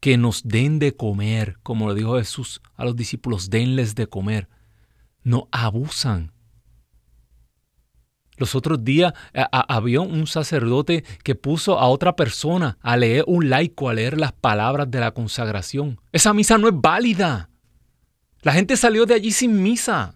[0.01, 4.49] que nos den de comer, como lo dijo Jesús a los discípulos, denles de comer.
[5.25, 6.33] Nos abusan.
[8.37, 9.15] Los otros días
[9.51, 14.33] había un sacerdote que puso a otra persona a leer un laico, a leer las
[14.33, 15.99] palabras de la consagración.
[16.13, 17.49] Esa misa no es válida.
[18.43, 20.15] La gente salió de allí sin misa.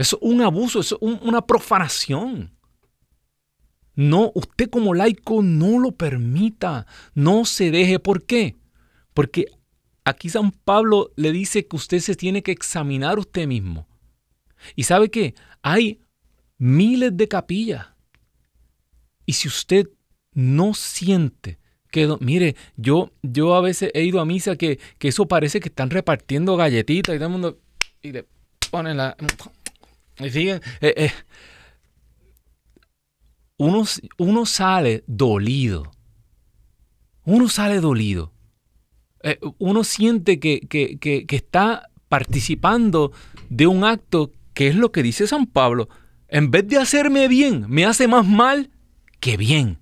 [0.00, 2.56] Es un abuso, es una profanación.
[3.94, 7.98] No, usted como laico no lo permita, no se deje.
[7.98, 8.56] ¿Por qué?
[9.12, 9.44] Porque
[10.02, 13.86] aquí San Pablo le dice que usted se tiene que examinar usted mismo.
[14.74, 15.34] Y sabe qué?
[15.60, 16.00] Hay
[16.56, 17.88] miles de capillas.
[19.26, 19.86] Y si usted
[20.32, 21.58] no siente
[21.90, 25.68] que, mire, yo, yo a veces he ido a misa que, que eso parece que
[25.68, 27.60] están repartiendo galletitas y todo el mundo
[28.00, 28.26] y le
[28.70, 29.14] ponen la
[30.20, 31.12] eh, eh,
[33.56, 35.90] uno, sale dolido.
[37.24, 38.32] Uno sale dolido.
[39.22, 43.12] Eh, uno siente que, que, está participando
[43.48, 45.88] de un acto que es lo que dice San Pablo.
[46.28, 48.70] En vez de hacerme bien, me hace más mal
[49.20, 49.78] que bien.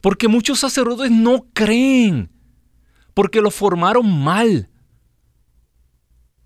[0.00, 2.30] Porque muchos sacerdotes no creen.
[3.14, 4.68] Porque lo formaron mal.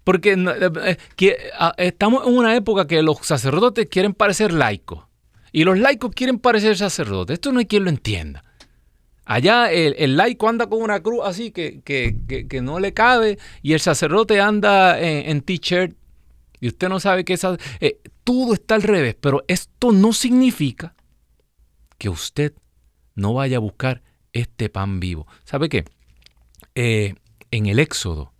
[0.08, 5.04] Porque eh, eh, estamos en una época que los sacerdotes quieren parecer laicos.
[5.52, 7.34] Y los laicos quieren parecer sacerdotes.
[7.34, 8.42] Esto no hay quien lo entienda.
[9.26, 13.80] Allá el, laico anda con una cruz así que, que, no le cabe y el
[13.80, 15.94] sacerdote anda en, t-shirt
[16.58, 20.94] y usted no sabe que esa, eh, todo está al revés, pero esto no significa
[21.98, 22.54] que usted
[23.14, 24.00] no vaya a buscar
[24.32, 25.26] este pan vivo.
[25.44, 25.84] ¿Sabe qué?
[26.74, 28.32] En el Éxodo,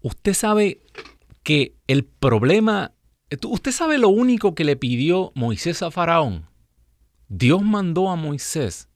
[0.00, 0.82] usted sabe
[1.42, 2.92] que el problema,
[3.44, 6.46] usted sabe lo único que le pidió Moisés a Faraón.
[7.28, 8.88] Dios mandó a Moisés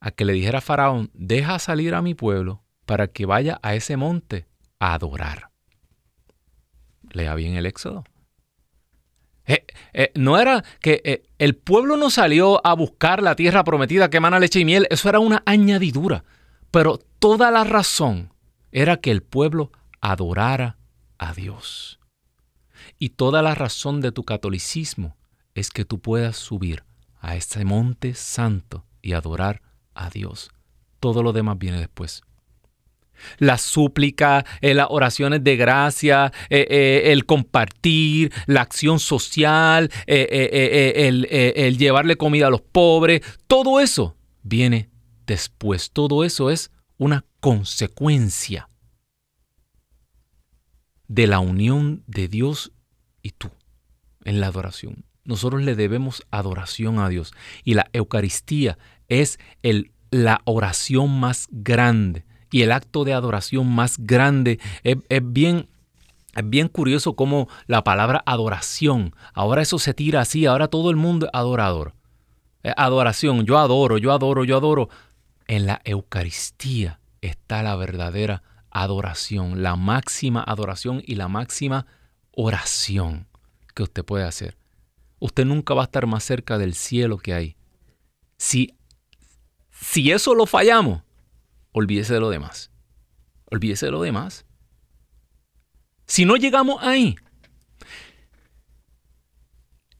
[0.00, 3.74] a que le dijera a Faraón, deja salir a mi pueblo para que vaya a
[3.74, 4.46] ese monte
[4.78, 5.50] a adorar.
[7.10, 8.04] Lea bien el Éxodo.
[9.46, 14.10] Eh, eh, no era que eh, el pueblo no salió a buscar la tierra prometida
[14.10, 16.24] que emana leche y miel, eso era una añadidura.
[16.70, 18.30] Pero toda la razón
[18.72, 20.78] era que el pueblo adorara
[21.18, 21.98] a Dios.
[22.98, 25.16] Y toda la razón de tu catolicismo
[25.54, 26.84] es que tú puedas subir
[27.20, 29.62] a este monte santo y adorar
[29.94, 30.50] a Dios.
[31.00, 32.22] Todo lo demás viene después.
[33.38, 41.26] La súplica, eh, las oraciones de gracia, eh, eh, el compartir, la acción social, el,
[41.30, 44.90] el llevarle comida a los pobres, todo eso viene
[45.26, 45.90] después.
[45.90, 48.68] Todo eso es una consecuencia
[51.06, 52.72] de la unión de Dios
[53.22, 53.50] y tú
[54.24, 57.34] en la adoración nosotros le debemos adoración a Dios.
[57.62, 62.24] Y la Eucaristía es el, la oración más grande.
[62.50, 65.68] Y el acto de adoración más grande es, bien
[66.34, 70.96] es bien curioso cómo la palabra adoración, ahora eso se tira así, ahora todo el
[70.96, 71.94] mundo es adorador.
[72.76, 74.88] Adoración, yo adoro, yo adoro, yo adoro.
[75.46, 81.86] En la Eucaristía está la verdadera adoración, la máxima adoración y la máxima
[82.32, 83.26] oración
[83.74, 84.58] que usted puede hacer
[85.18, 87.56] usted nunca va a estar más cerca del cielo que hay.
[88.36, 88.74] Si,
[89.70, 91.02] si eso lo fallamos,
[91.72, 92.70] olvídese de lo demás.
[93.46, 94.46] Olvídese de lo demás.
[96.06, 97.16] Si no llegamos ahí,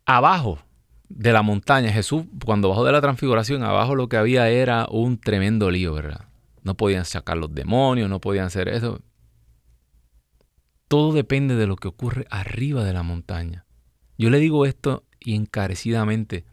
[0.06, 0.58] abajo
[1.08, 5.18] de la montaña, Jesús, cuando bajó de la transfiguración, abajo lo que había era un
[5.18, 6.27] tremendo lío, ¿verdad?
[6.68, 9.00] No podían sacar los demonios, no podían hacer eso.
[10.86, 13.64] Todo depende de lo que ocurre arriba de la montaña.
[14.18, 16.44] Yo le digo esto y encarecidamente,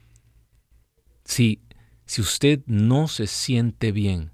[1.26, 1.62] si,
[2.06, 4.32] si usted no se siente bien,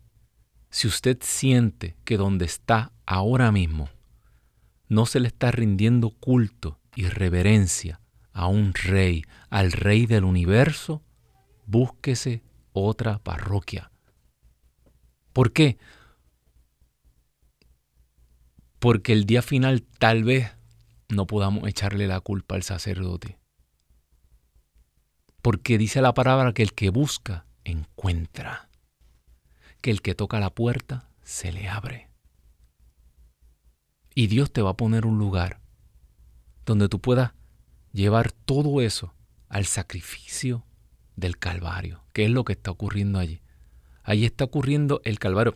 [0.69, 3.89] si usted siente que donde está ahora mismo
[4.87, 8.01] no se le está rindiendo culto y reverencia
[8.33, 11.01] a un rey, al rey del universo,
[11.65, 13.90] búsquese otra parroquia.
[15.33, 15.77] ¿Por qué?
[18.79, 20.51] Porque el día final tal vez
[21.09, 23.37] no podamos echarle la culpa al sacerdote.
[25.41, 28.69] Porque dice la palabra que el que busca, encuentra.
[29.81, 32.09] Que el que toca la puerta, se le abre.
[34.13, 35.61] Y Dios te va a poner un lugar
[36.65, 37.33] donde tú puedas
[37.91, 39.13] llevar todo eso
[39.47, 40.65] al sacrificio
[41.15, 43.41] del Calvario, que es lo que está ocurriendo allí.
[44.03, 45.53] Allí está ocurriendo el Calvario.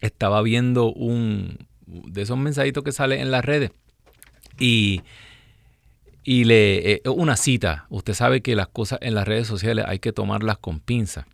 [0.00, 3.72] Estaba viendo un de esos mensajitos que salen en las redes
[4.58, 5.02] y
[6.22, 7.86] y le eh, una cita.
[7.88, 11.26] Usted sabe que las cosas en las redes sociales hay que tomarlas con pinza.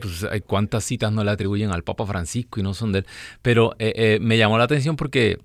[0.00, 3.06] Pues, cuántas citas no le atribuyen al Papa Francisco y no son de él.
[3.42, 5.38] Pero eh, eh, me llamó la atención porque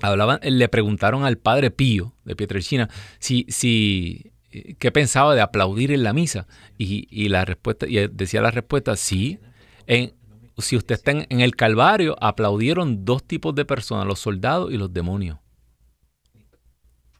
[0.00, 4.31] hablaban, le preguntaron al padre Pío de Pietrelcina si, si
[4.78, 6.46] qué pensaba de aplaudir en la misa.
[6.78, 9.38] Y, la respuesta, y decía la respuesta, sí.
[9.86, 10.14] En,
[10.58, 14.92] si usted está en el Calvario, aplaudieron dos tipos de personas, los soldados y los
[14.92, 15.38] demonios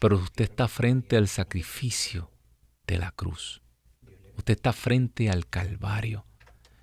[0.02, 2.32] pero usted está frente al sacrificio
[2.88, 3.62] de la cruz.
[4.36, 6.26] Usted está frente al Calvario.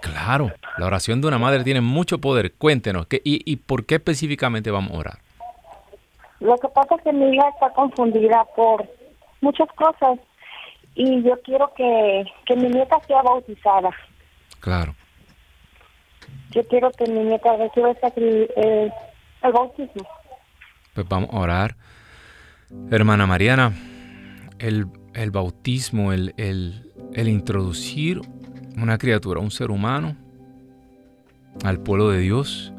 [0.00, 2.54] Claro, la oración de una madre tiene mucho poder.
[2.54, 5.18] Cuéntenos, ¿qué, y, por qué específicamente vamos a orar?
[6.40, 8.88] Lo que pasa es que mi hija está confundida por
[9.42, 10.18] muchas cosas
[10.94, 13.90] y yo quiero que, que mi nieta sea bautizada.
[14.60, 14.94] Claro.
[16.50, 18.90] Yo quiero que mi nieta reciba eh,
[19.42, 20.06] el bautismo.
[20.94, 21.76] Pues vamos a orar.
[22.90, 23.72] Hermana Mariana,
[24.58, 28.20] el, el bautismo, el, el, el introducir
[28.76, 30.16] una criatura, un ser humano,
[31.64, 32.72] al pueblo de Dios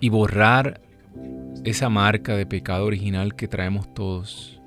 [0.00, 0.80] y borrar
[1.64, 4.60] esa marca de pecado original que traemos todos.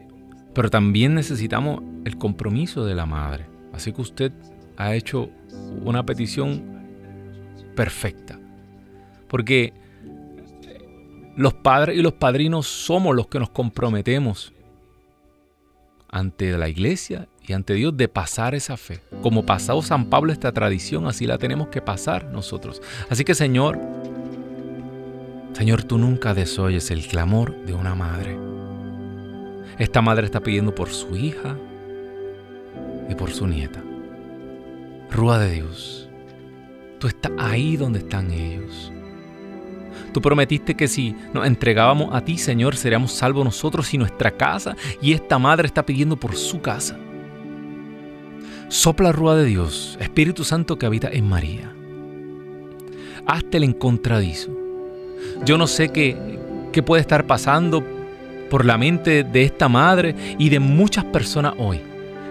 [0.56, 3.46] Pero también necesitamos el compromiso de la madre.
[3.74, 4.32] Así que usted
[4.78, 5.30] ha hecho
[5.84, 6.64] una petición
[7.76, 8.40] perfecta.
[9.28, 9.74] Porque
[11.36, 14.54] los padres y los padrinos somos los que nos comprometemos
[16.10, 19.02] ante la iglesia y ante Dios de pasar esa fe.
[19.22, 22.82] Como pasado San Pablo esta tradición, así la tenemos que pasar nosotros.
[23.10, 23.78] Así que Señor,
[25.52, 28.38] Señor, tú nunca desoyes el clamor de una madre.
[29.78, 31.58] Esta madre está pidiendo por su hija
[33.10, 33.84] y por su nieta.
[35.12, 36.10] Rúa de Dios,
[37.00, 38.92] tú estás ahí donde están ellos.
[40.14, 44.76] Tú prometiste que si nos entregábamos a ti, Señor, seríamos salvos nosotros y nuestra casa.
[45.02, 46.98] Y esta madre está pidiendo por su casa.
[48.70, 51.74] Sopla rúa de Dios, Espíritu Santo que habita en María.
[53.28, 54.66] Hazte el encontradizo
[55.44, 56.18] yo no sé qué,
[56.72, 57.84] qué puede estar pasando
[58.50, 61.82] por la mente de esta madre y de muchas personas hoy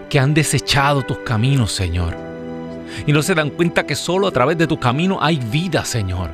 [0.08, 2.16] que han desechado tus caminos, Señor.
[3.06, 6.30] Y no se dan cuenta que solo a través de tu camino hay vida, Señor.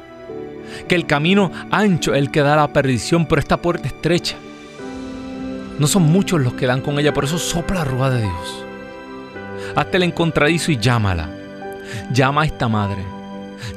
[0.86, 4.36] Que el camino ancho es el que da la perdición, pero esta puerta estrecha.
[5.78, 8.64] No son muchos los que dan con ella, por eso sopla la rúa de Dios.
[9.74, 11.30] Hazte el encontradizo y llámala.
[12.12, 13.02] Llama a esta madre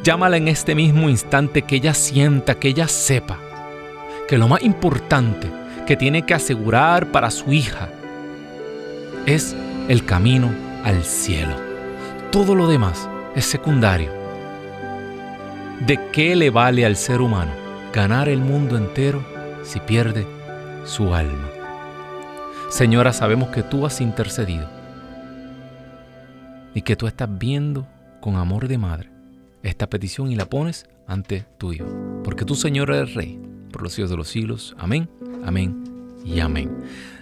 [0.04, 3.40] Llámala en este mismo instante que ella sienta, que ella sepa
[4.28, 5.52] que lo más importante
[5.86, 7.90] que tiene que asegurar para su hija
[9.26, 9.56] es
[9.90, 10.52] el camino
[10.84, 11.56] al cielo.
[12.32, 14.12] Todo lo demás es secundario.
[15.86, 17.52] ¿De qué le vale al ser humano
[17.94, 19.24] ganar el mundo entero
[19.64, 20.26] si pierde
[20.86, 21.50] su alma?
[22.70, 24.68] Señora, sabemos que tú has intercedido
[26.74, 27.86] y que tú estás viendo
[28.20, 29.10] con amor de madre
[29.62, 32.22] esta petición y la pones ante tu Hijo.
[32.24, 33.43] Porque tú, Señor, eres Rey
[33.74, 34.74] por los siglos de los siglos.
[34.80, 35.10] Amén,
[35.46, 35.84] amén
[36.24, 36.72] y amén.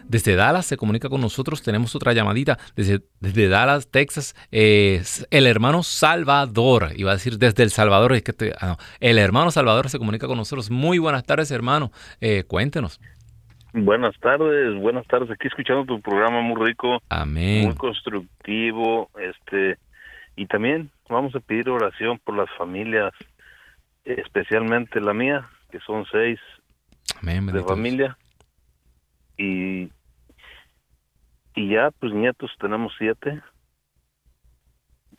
[0.07, 2.59] Desde Dallas se comunica con nosotros, tenemos otra llamadita.
[2.75, 8.53] Desde, desde Dallas, Texas, el hermano Salvador, iba a decir desde El Salvador, es que
[8.59, 10.69] ah, el hermano Salvador se comunica con nosotros.
[10.69, 11.91] Muy buenas tardes, hermano.
[12.19, 12.99] Eh, cuéntenos.
[13.73, 15.31] Buenas tardes, buenas tardes.
[15.31, 17.63] Aquí escuchando tu programa muy rico, Amén.
[17.67, 19.77] muy constructivo, este,
[20.35, 23.13] y también vamos a pedir oración por las familias,
[24.03, 26.39] especialmente la mía, que son seis
[27.21, 28.17] de familia.
[29.37, 29.89] Y,
[31.55, 33.41] y ya, pues nietos tenemos siete.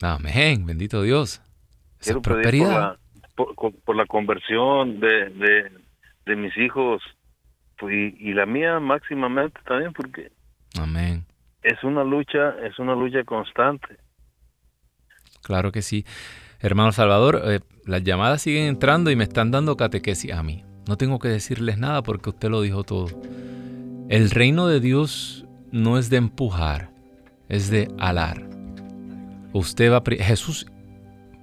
[0.01, 1.41] Amén, bendito Dios.
[1.99, 2.63] Quiero pedir
[3.35, 5.71] por la, conversión de,
[6.25, 7.01] de, mis hijos
[7.81, 10.31] y, y la mía máximamente también, porque
[10.79, 11.25] Amén.
[11.63, 13.97] es una lucha, es una lucha constante
[15.43, 16.05] Claro que sí.
[16.63, 20.63] Hermano Salvador, eh, las llamadas siguen entrando y me están dando catequesis a mí.
[20.87, 23.07] No tengo que decirles nada porque usted lo dijo todo.
[24.07, 26.89] El reino de Dios no es de empujar,
[27.49, 28.47] es de alar.
[29.51, 30.65] Usted va, Jesús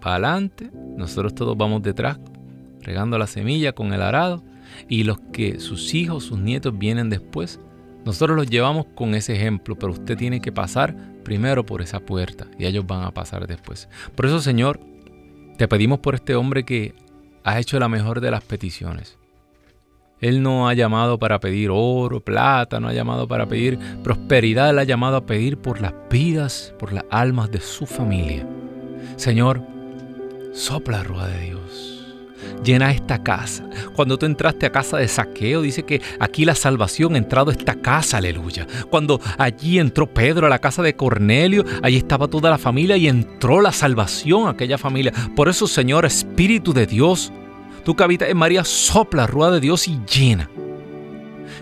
[0.01, 2.19] para adelante, nosotros todos vamos detrás,
[2.81, 4.43] regando la semilla con el arado,
[4.89, 7.61] y los que sus hijos, sus nietos vienen después,
[8.07, 12.47] nosotros los llevamos con ese ejemplo, pero usted tiene que pasar primero por esa puerta
[12.59, 13.91] y ellos van a pasar después.
[14.15, 14.81] Por eso, Señor,
[15.61, 16.95] te pedimos por este hombre que
[17.45, 19.19] has hecho la mejor de las peticiones.
[20.19, 24.79] Él no ha llamado para pedir oro, plata, no ha llamado para pedir prosperidad, él
[24.79, 28.47] ha llamado a pedir por las vidas, por las almas de su familia.
[29.17, 29.61] Señor,
[30.55, 31.90] sopla rueda de Dios
[32.65, 33.65] llena esta casa.
[33.95, 37.55] Cuando tú entraste a casa de saqueo, dice que aquí la salvación ha entrado a
[37.55, 38.67] esta casa, aleluya.
[38.91, 43.09] Cuando allí entró Pedro a la casa de Cornelio, allí estaba toda la familia y
[43.09, 45.13] entró la salvación a aquella familia.
[45.35, 47.33] Por eso, Señor, Espíritu de Dios,
[47.85, 50.51] tú que habitas en María, sopla, rueda de Dios y llena.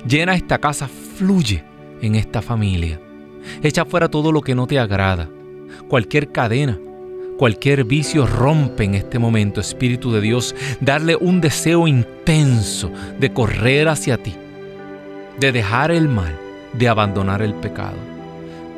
[0.07, 1.65] Llena esta casa, fluye
[2.01, 3.01] en esta familia.
[3.63, 5.29] Echa fuera todo lo que no te agrada,
[5.89, 6.79] cualquier cadena,
[7.39, 13.87] Cualquier vicio rompe en este momento, Espíritu de Dios, darle un deseo intenso de correr
[13.87, 14.35] hacia ti,
[15.39, 16.37] de dejar el mal,
[16.73, 17.97] de abandonar el pecado.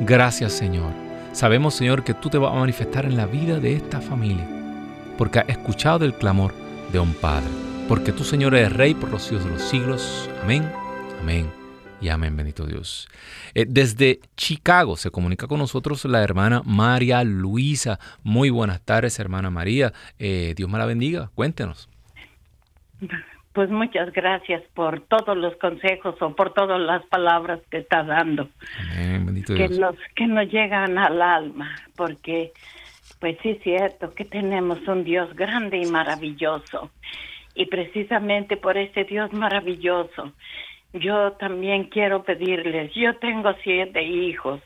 [0.01, 0.93] Gracias Señor.
[1.33, 4.47] Sabemos Señor que tú te vas a manifestar en la vida de esta familia,
[5.17, 6.53] porque has escuchado el clamor
[6.93, 7.49] de un Padre.
[7.89, 10.31] porque tú, Señor, eres Rey por los siglos de los siglos.
[10.45, 10.71] Amén,
[11.21, 11.60] amén
[12.01, 13.09] y amén, bendito Dios.
[13.55, 17.99] Eh, desde Chicago se comunica con nosotros la hermana María Luisa.
[18.23, 19.93] Muy buenas tardes, hermana María.
[20.19, 21.31] Eh, Dios me la bendiga.
[21.35, 21.89] Cuéntenos.
[23.53, 28.49] Pues muchas gracias por todos los consejos o por todas las palabras que está dando.
[28.93, 29.79] Amén, bendito que Dios.
[29.79, 32.53] Nos, que nos llegan al alma, porque
[33.19, 36.91] pues sí es cierto que tenemos un Dios grande y maravilloso.
[37.55, 40.33] Y precisamente por ese Dios maravilloso,
[40.93, 44.61] yo también quiero pedirles, yo tengo siete hijos.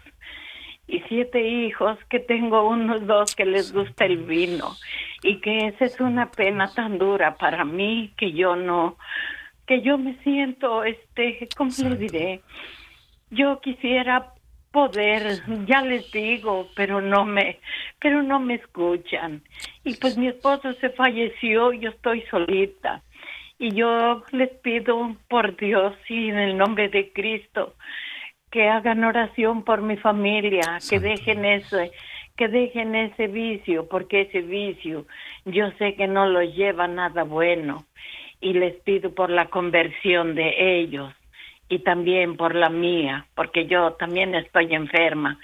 [0.86, 4.76] Y siete hijos que tengo unos dos que les gusta el vino.
[5.22, 8.96] Y que esa es una pena tan dura para mí que yo no
[9.66, 12.42] que yo me siento este cómo les diré
[13.30, 14.34] yo quisiera
[14.72, 17.60] poder ya les digo pero no me
[17.98, 19.42] pero no me escuchan.
[19.84, 23.02] Y pues mi esposo se falleció yo estoy solita
[23.58, 27.74] y yo les pido por Dios y en el nombre de Cristo
[28.50, 31.90] que hagan oración por mi familia, que dejen ese,
[32.36, 35.06] que dejen ese vicio, porque ese vicio
[35.44, 37.84] yo sé que no los lleva nada bueno.
[38.40, 41.12] Y les pido por la conversión de ellos
[41.68, 45.38] y también por la mía, porque yo también estoy enferma.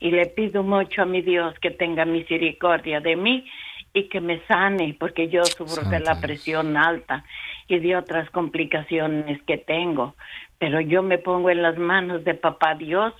[0.00, 3.44] Y le pido mucho a mi Dios que tenga misericordia de mí
[3.92, 7.24] y que me sane, porque yo sufro de la presión alta
[7.68, 10.14] y de otras complicaciones que tengo.
[10.58, 13.12] Pero yo me pongo en las manos de papá Dios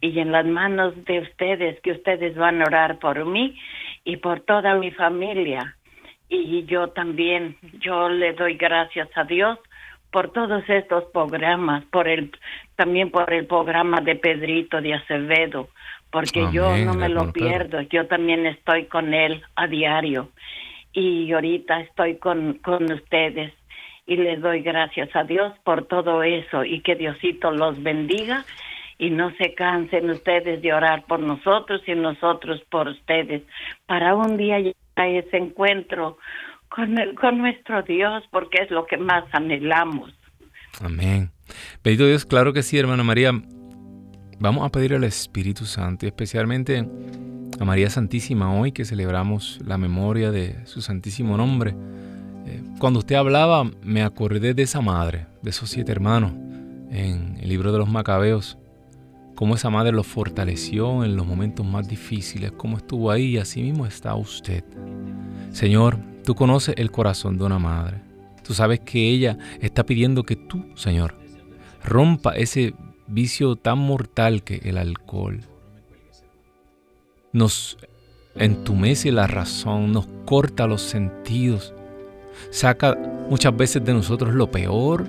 [0.00, 3.58] y en las manos de ustedes, que ustedes van a orar por mí
[4.04, 5.76] y por toda mi familia.
[6.28, 9.58] Y yo también, yo le doy gracias a Dios
[10.10, 12.32] por todos estos programas, por el
[12.74, 15.68] también por el programa de Pedrito de Acevedo,
[16.10, 20.30] porque yo no me lo pierdo, yo también estoy con él a diario.
[20.92, 23.52] Y ahorita estoy con, con ustedes
[24.06, 28.44] y les doy gracias a Dios por todo eso y que Diosito los bendiga
[28.98, 33.42] y no se cansen ustedes de orar por nosotros y nosotros por ustedes
[33.86, 36.18] para un día llegar a ese encuentro
[36.68, 40.14] con, con nuestro Dios porque es lo que más anhelamos.
[40.80, 41.30] Amén.
[41.82, 43.32] Bendito Dios, claro que sí, hermana María.
[44.38, 46.86] Vamos a pedir al Espíritu Santo y especialmente
[47.58, 51.74] a María Santísima hoy que celebramos la memoria de su santísimo nombre
[52.78, 56.32] cuando usted hablaba, me acordé de esa madre, de esos siete hermanos,
[56.90, 58.58] en el libro de los Macabeos,
[59.34, 63.62] cómo esa madre los fortaleció en los momentos más difíciles, cómo estuvo ahí y así
[63.62, 64.64] mismo está usted.
[65.52, 68.02] Señor, tú conoces el corazón de una madre.
[68.42, 71.16] Tú sabes que ella está pidiendo que tú, Señor,
[71.82, 72.74] rompa ese
[73.06, 75.40] vicio tan mortal que el alcohol.
[77.32, 77.78] Nos
[78.34, 81.74] entumece la razón, nos corta los sentidos
[82.50, 82.96] saca
[83.28, 85.06] muchas veces de nosotros lo peor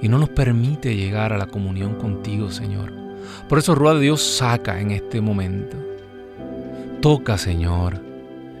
[0.00, 2.92] y no nos permite llegar a la comunión contigo, Señor.
[3.48, 5.76] Por eso, rueda de Dios, saca en este momento.
[7.00, 8.00] Toca, Señor,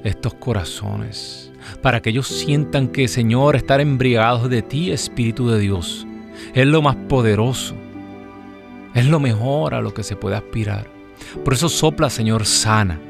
[0.04, 1.52] estos corazones,
[1.82, 6.06] para que ellos sientan que, Señor, estar embriagados de ti, Espíritu de Dios,
[6.54, 7.74] es lo más poderoso,
[8.94, 10.86] es lo mejor a lo que se puede aspirar.
[11.44, 13.00] Por eso sopla, Señor, sana,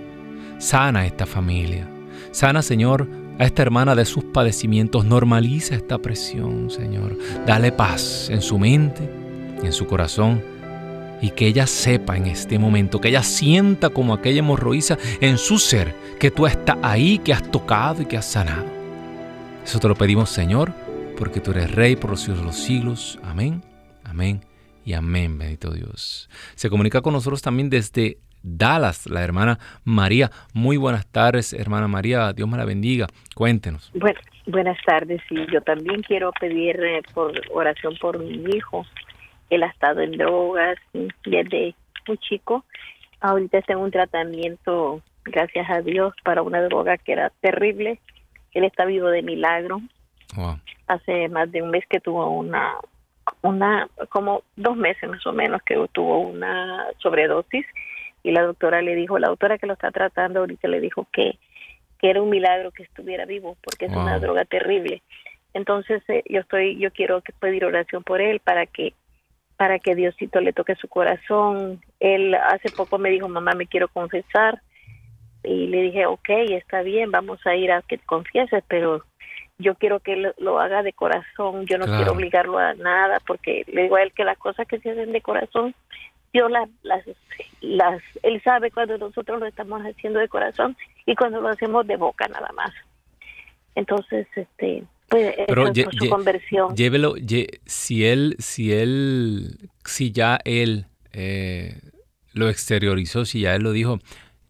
[0.59, 1.89] sana esta familia.
[2.33, 3.07] Sana, Señor,
[3.39, 5.05] a esta hermana de sus padecimientos.
[5.05, 7.16] Normaliza esta presión, Señor.
[7.47, 9.11] Dale paz en su mente
[9.62, 10.43] y en su corazón.
[11.20, 15.59] Y que ella sepa en este momento, que ella sienta como aquella hemorroísa en su
[15.59, 18.66] ser, que tú estás ahí, que has tocado y que has sanado.
[19.64, 20.72] Eso te lo pedimos, Señor,
[21.16, 23.18] porque tú eres Rey por los siglos de los siglos.
[23.22, 23.64] Amén,
[24.05, 24.45] amén
[24.84, 26.28] y amén, bendito Dios.
[26.55, 30.31] Se comunica con nosotros también desde Dallas, la hermana María.
[30.55, 32.33] Muy buenas tardes, hermana María.
[32.33, 33.09] Dios me la bendiga.
[33.35, 33.91] Cuéntenos.
[33.95, 35.21] Bueno, buenas tardes.
[35.31, 38.87] Y yo también quiero pedir eh, por oración por mi hijo.
[39.51, 40.79] Él ha estado en drogas
[41.25, 41.75] desde
[42.07, 42.65] muy chico.
[43.21, 47.99] Ahorita está en un tratamiento, gracias a Dios, para una droga que era terrible.
[48.53, 49.81] Él está vivo de milagro.
[50.87, 52.75] Hace más de un mes que tuvo una,
[53.43, 57.67] una, como dos meses más o menos que tuvo una sobredosis
[58.27, 61.39] y la doctora le dijo, la doctora que lo está tratando ahorita le dijo que,
[62.01, 65.01] que era un milagro que estuviera vivo porque es una droga terrible.
[65.55, 68.95] Entonces eh, yo estoy, yo quiero pedir oración por él para que
[69.57, 71.81] para que Diosito le toque su corazón.
[72.01, 74.61] Él hace poco me dijo, mamá, me quiero confesar.
[75.45, 79.05] Y le dije, ok, está bien, vamos a ir a que confieses, pero
[79.57, 81.64] yo quiero que lo, lo haga de corazón.
[81.66, 84.81] Yo no quiero obligarlo a nada, porque le digo a él que las cosas que
[84.81, 85.77] se hacen de corazón
[86.37, 86.68] Dios las,
[87.62, 90.76] las, Él sabe cuando nosotros lo estamos haciendo de corazón
[91.07, 92.72] y cuando lo hacemos de boca nada más.
[93.74, 96.76] Entonces, este, Pues Pero su conversión.
[96.76, 97.14] Llévelo,
[97.64, 100.84] si él, si él, si ya él
[101.14, 101.80] eh,
[102.34, 103.99] lo exteriorizó, si ya él lo dijo,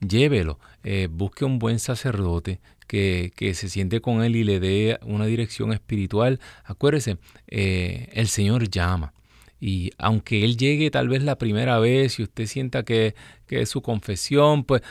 [0.01, 2.59] llévelo, eh, busque un buen sacerdote
[2.89, 6.41] que, se siente con él y le dé una dirección espiritual.
[6.65, 9.13] Acuérdese, eh, el Señor llama.
[9.61, 13.15] Y aunque Él llegue tal vez la primera vez y usted sienta que,
[13.47, 14.83] que es su confesión, pues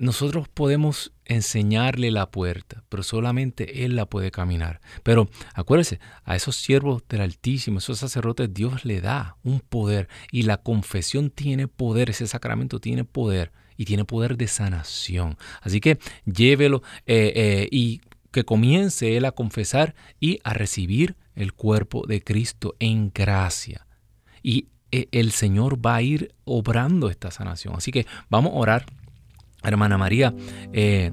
[0.00, 4.80] nosotros podemos enseñarle la puerta, pero solamente Él la puede caminar.
[5.02, 10.42] Pero acuérdese, a esos siervos del Altísimo, esos sacerdotes, Dios le da un poder y
[10.42, 15.36] la confesión tiene poder, ese sacramento tiene poder y tiene poder de sanación.
[15.60, 21.52] Así que llévelo eh, eh, y que comience Él a confesar y a recibir el
[21.52, 23.86] cuerpo de Cristo en gracia.
[24.42, 27.74] Y eh, el Señor va a ir obrando esta sanación.
[27.76, 28.86] Así que vamos a orar
[29.62, 30.34] Hermana María,
[30.72, 31.12] eh,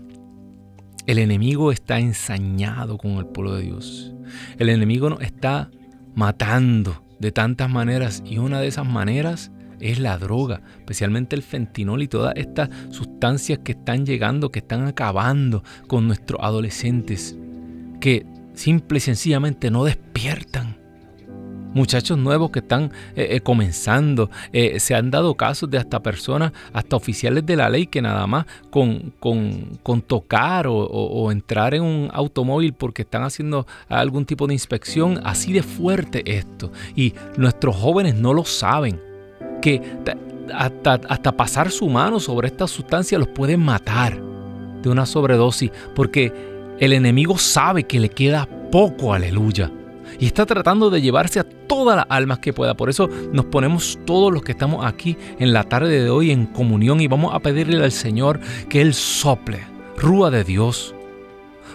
[1.07, 4.13] el enemigo está ensañado con el pueblo de Dios.
[4.57, 5.72] El enemigo nos está
[6.16, 12.02] matando de tantas maneras y una de esas maneras es la droga, especialmente el fentinol
[12.02, 17.36] y todas estas sustancias que están llegando, que están acabando con nuestros adolescentes,
[18.00, 20.86] que simple y sencillamente no despiertan
[21.76, 24.32] muchachos nuevos que están eh, eh, comenzando.
[24.52, 28.26] Eh, se han dado casos de hasta personas, hasta oficiales de la ley que nada
[28.26, 34.54] más con, con, tocar o, entrar en un automóvil porque están haciendo algún tipo de
[34.54, 36.72] inspección, así de fuerte esto.
[36.96, 39.00] Y nuestros jóvenes no lo saben.
[39.66, 39.82] Que
[40.53, 44.22] hasta, pasar su mano sobre esta sustancia los puede matar
[44.82, 46.32] de una sobredosis porque
[46.80, 49.72] el enemigo sabe que le queda poco, aleluya
[50.20, 52.76] y está tratando de llevarse a todas las almas que pueda.
[52.76, 56.45] Por eso nos ponemos todos los que estamos aquí en la tarde de hoy en
[56.45, 58.39] comunión y vamos a pedirle al Señor
[58.70, 59.66] que Él sople,
[59.97, 60.95] rúa de Dios,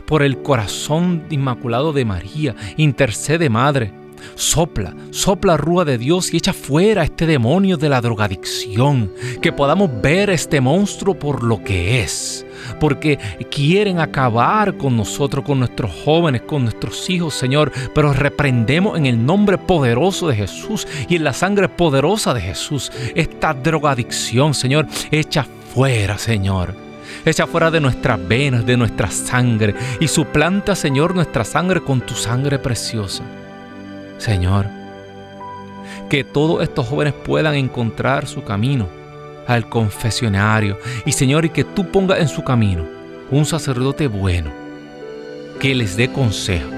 [0.07, 4.00] por el corazón inmaculado de María, intercede Madre.
[4.35, 9.91] Sopla, sopla rúa de Dios y echa fuera este demonio de la drogadicción, que podamos
[10.01, 12.47] ver este monstruo por lo que es,
[12.79, 13.19] porque
[13.51, 17.73] quieren acabar con nosotros, con nuestros jóvenes, con nuestros hijos, Señor.
[17.95, 22.91] Pero reprendemos en el nombre poderoso de Jesús y en la sangre poderosa de Jesús
[23.15, 24.87] esta drogadicción, Señor.
[25.11, 26.75] Echa fuera, Señor.
[27.25, 32.15] Echa fuera de nuestras venas, de nuestra sangre y suplanta, Señor, nuestra sangre con tu
[32.15, 33.25] sangre preciosa.
[34.21, 34.67] Señor,
[36.11, 38.87] que todos estos jóvenes puedan encontrar su camino
[39.47, 40.79] al confesionario.
[41.07, 42.85] Y Señor, y que tú pongas en su camino
[43.31, 44.51] un sacerdote bueno,
[45.59, 46.69] que les dé consejo,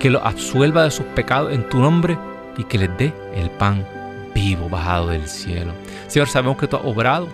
[0.00, 2.18] que los absuelva de sus pecados en tu nombre
[2.58, 3.86] y que les dé el pan
[4.34, 5.72] vivo bajado del cielo.
[6.08, 7.28] Señor, sabemos que tú has obrado.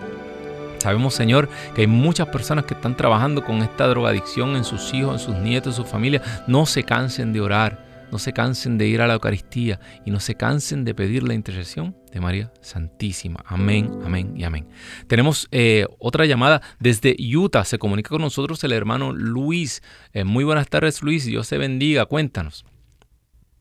[0.77, 5.13] Sabemos, Señor, que hay muchas personas que están trabajando con esta drogadicción en sus hijos,
[5.13, 6.21] en sus nietos, en sus familias.
[6.45, 10.19] No se cansen de orar no se cansen de ir a la Eucaristía y no
[10.19, 13.43] se cansen de pedir la intercesión de María Santísima.
[13.45, 14.67] Amén, amén y amén.
[15.07, 17.65] Tenemos eh, otra llamada desde Utah.
[17.65, 19.81] Se comunica con nosotros el hermano Luis.
[20.13, 21.25] Eh, muy buenas tardes, Luis.
[21.25, 22.05] Dios te bendiga.
[22.05, 22.65] Cuéntanos.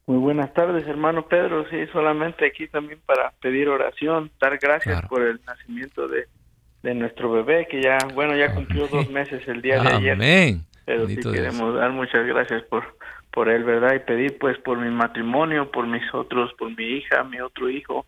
[0.07, 1.68] Muy buenas tardes, hermano Pedro.
[1.68, 6.26] Sí, solamente aquí también para pedir oración, dar gracias por el nacimiento de,
[6.94, 10.12] nuestro bebé, que ya, bueno, ya cumplió dos meses el día de ayer.
[10.12, 10.61] Amén.
[10.84, 12.84] Pero sí queremos dar muchas gracias por
[13.37, 13.93] por él, ¿verdad?
[13.93, 18.07] Y pedir pues por mi matrimonio, por mis otros, por mi hija, mi otro hijo,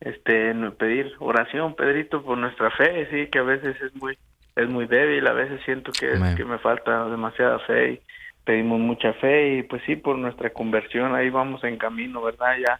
[0.00, 4.16] este, pedir oración, Pedrito, por nuestra fe, sí, que a veces es muy,
[4.54, 8.00] es muy débil, a veces siento que, que me falta demasiada fe y
[8.44, 12.56] pedimos mucha fe y pues sí, por nuestra conversión ahí vamos en camino, ¿verdad?
[12.64, 12.78] Ya,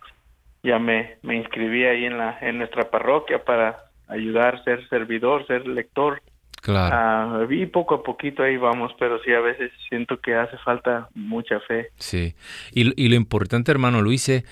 [0.62, 5.66] ya me, me inscribí ahí en la, en nuestra parroquia para ayudar, ser servidor, ser
[5.66, 6.22] lector
[6.60, 6.96] Claro.
[6.96, 11.08] Ah, y poco a poquito ahí vamos, pero sí a veces siento que hace falta
[11.14, 11.90] mucha fe.
[11.96, 12.34] Sí.
[12.72, 14.44] Y, lo importante, hermano Luis, es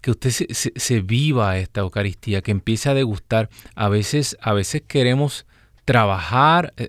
[0.00, 3.48] que usted se, viva esta Eucaristía, que empiece a degustar.
[3.74, 5.46] A veces, a veces queremos
[5.84, 6.74] trabajar.
[6.76, 6.88] Eh,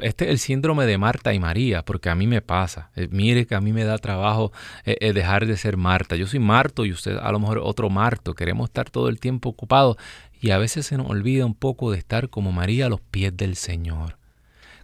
[0.00, 2.90] este es el síndrome de Marta y María, porque a mí me pasa.
[2.96, 4.52] Eh, mire que a mí me da trabajo
[4.84, 6.16] eh, dejar de ser Marta.
[6.16, 8.34] Yo soy Marto y usted a lo mejor otro Marto.
[8.34, 9.96] Queremos estar todo el tiempo ocupados
[10.42, 13.34] y a veces se nos olvida un poco de estar como María a los pies
[13.36, 14.18] del Señor.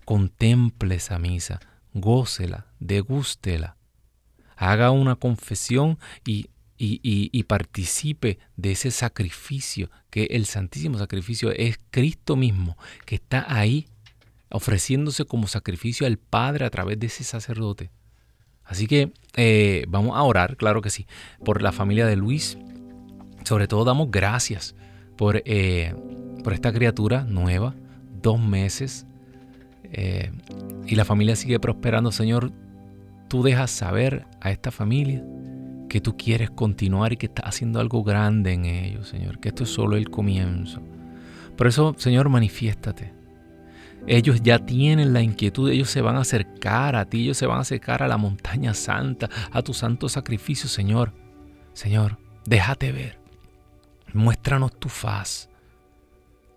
[0.04, 1.58] Contemple esa misa,
[1.92, 3.76] gócela, degústela.
[4.56, 6.48] Haga una confesión y,
[6.78, 13.44] y, y, participe de ese sacrificio, que el santísimo sacrificio es Cristo mismo, que está
[13.48, 13.88] ahí
[14.50, 17.90] ofreciéndose como sacrificio al Padre a través de ese sacerdote.
[18.64, 21.06] Así que eh, vamos a orar, claro que sí,
[21.44, 22.58] por la familia de Luis.
[23.44, 24.76] Sobre todo damos gracias
[25.18, 25.94] por, eh,
[26.44, 27.74] por esta criatura nueva,
[28.22, 29.04] dos meses,
[29.92, 30.30] eh,
[30.86, 32.12] y la familia sigue prosperando.
[32.12, 32.52] Señor,
[33.28, 35.22] tú dejas saber a esta familia
[35.88, 39.64] que tú quieres continuar y que estás haciendo algo grande en ellos, Señor, que esto
[39.64, 40.80] es solo el comienzo.
[41.56, 43.12] Por eso, Señor, manifiéstate.
[44.06, 47.58] Ellos ya tienen la inquietud, ellos se van a acercar a ti, ellos se van
[47.58, 51.12] a acercar a la montaña santa, a tu santo sacrificio, Señor.
[51.72, 53.17] Señor, déjate ver.
[54.14, 55.48] Muéstranos tu faz.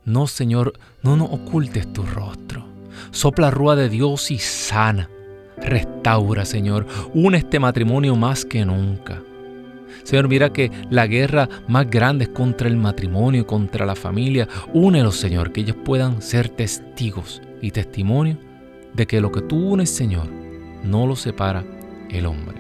[0.06, 0.74] No, Señor,
[1.04, 2.66] no nos ocultes tu rostro.
[3.12, 5.10] Sopla rúa de Dios y sana.
[5.58, 6.88] Restaura, Señor.
[7.14, 9.22] Une este matrimonio más que nunca.
[10.04, 14.48] Señor, mira que la guerra más grande es contra el matrimonio, contra la familia.
[14.74, 18.38] Únelos, Señor, que ellos puedan ser testigos y testimonio
[18.94, 20.28] de que lo que tú unes, Señor,
[20.84, 21.64] no lo separa
[22.10, 22.60] el hombre.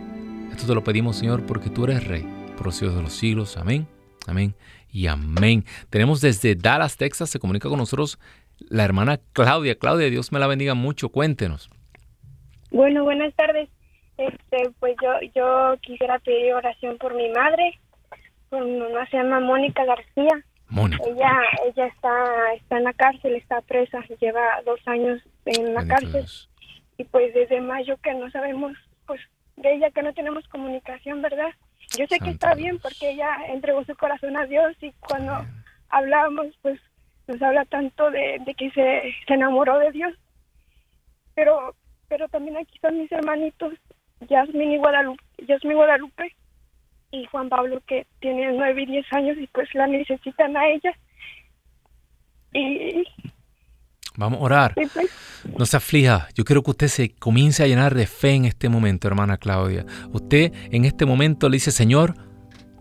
[0.52, 3.58] Esto te lo pedimos, Señor, porque tú eres Rey, por los de los siglos.
[3.58, 3.88] Amén,
[4.28, 4.54] amén
[4.92, 5.66] y amén.
[5.89, 8.20] Tenemos desde Dallas, Texas, se comunica con nosotros
[8.70, 9.76] la hermana Claudia.
[9.76, 11.10] Claudia, Dios me la bendiga mucho.
[11.10, 11.70] Cuéntenos.
[12.72, 13.70] Bueno, buenas tardes.
[14.18, 17.80] Este, pues yo, yo quisiera pedir oración por mi madre.
[18.52, 20.46] Mi mamá se llama Mónica García.
[20.68, 21.04] Mónica.
[21.08, 21.32] Ella,
[21.68, 26.26] ella está, está en la cárcel, está presa, lleva dos años en la cárcel.
[26.98, 28.74] Y pues desde mayo que no sabemos,
[29.06, 29.20] pues
[29.58, 31.50] de ella que no tenemos comunicación, ¿verdad?
[31.98, 35.46] Yo sé que está bien porque ella entregó su corazón a Dios y cuando
[35.89, 36.80] hablamos, pues
[37.28, 40.14] nos habla tanto de, de que se, se enamoró de Dios.
[41.36, 41.76] Pero,
[42.08, 43.74] pero también aquí están mis hermanitos
[44.30, 46.36] Yasmin y Guadalupe, Yasmin Guadalupe
[47.12, 50.94] y Juan Pablo que tienen nueve y diez años y pues la necesitan a ella.
[52.54, 53.04] Y
[54.18, 54.74] Vamos a orar.
[54.76, 55.09] Pues.
[55.57, 56.28] No se aflija.
[56.36, 59.86] Yo quiero que usted se comience a llenar de fe en este momento, hermana Claudia.
[60.12, 62.16] Usted en este momento le dice, Señor,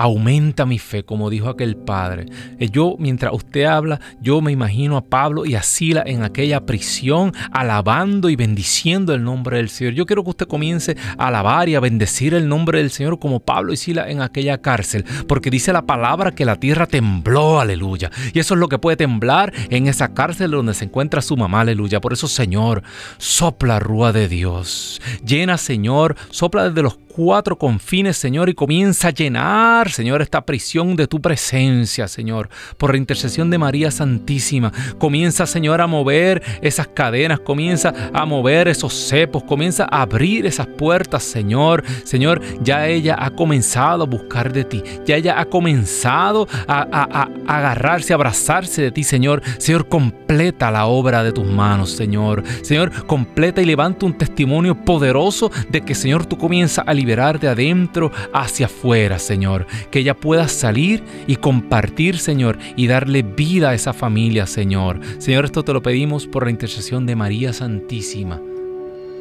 [0.00, 2.24] aumenta mi fe, como dijo aquel padre.
[2.58, 6.64] Eh, yo, mientras usted habla, yo me imagino a Pablo y a Sila en aquella
[6.64, 9.92] prisión, alabando y bendiciendo el nombre del Señor.
[9.92, 13.40] Yo quiero que usted comience a alabar y a bendecir el nombre del Señor como
[13.40, 18.10] Pablo y Sila en aquella cárcel, porque dice la palabra que la tierra tembló, aleluya.
[18.32, 21.60] Y eso es lo que puede temblar en esa cárcel donde se encuentra su mamá,
[21.60, 22.00] aleluya.
[22.00, 22.82] Por eso, Señor,
[23.18, 25.02] sopla rúa de Dios.
[25.26, 30.96] Llena, Señor, sopla desde los cuatro confines, Señor, y comienza a llenar, Señor, esta prisión
[30.96, 34.72] de tu presencia, Señor, por la intercesión de María Santísima.
[34.98, 40.66] Comienza, Señor, a mover esas cadenas, comienza a mover esos cepos, comienza a abrir esas
[40.66, 41.84] puertas, Señor.
[42.04, 47.56] Señor, ya ella ha comenzado a buscar de ti, ya ella ha comenzado a, a
[47.56, 49.42] agarrarse, a abrazarse de ti, Señor.
[49.58, 52.44] Señor, completa la obra de tus manos, Señor.
[52.62, 57.48] Señor, completa y levanta un testimonio poderoso de que, Señor, tú comienzas a liberar de
[57.48, 59.66] adentro hacia afuera, Señor.
[59.90, 65.00] Que ella pueda salir y compartir, Señor, y darle vida a esa familia, Señor.
[65.18, 68.40] Señor, esto te lo pedimos por la intercesión de María Santísima,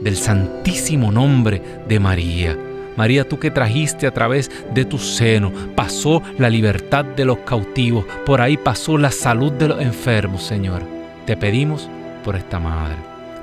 [0.01, 2.57] del santísimo nombre de María.
[2.97, 8.03] María, tú que trajiste a través de tu seno, pasó la libertad de los cautivos,
[8.25, 10.83] por ahí pasó la salud de los enfermos, Señor.
[11.25, 11.89] Te pedimos
[12.25, 12.97] por esta madre,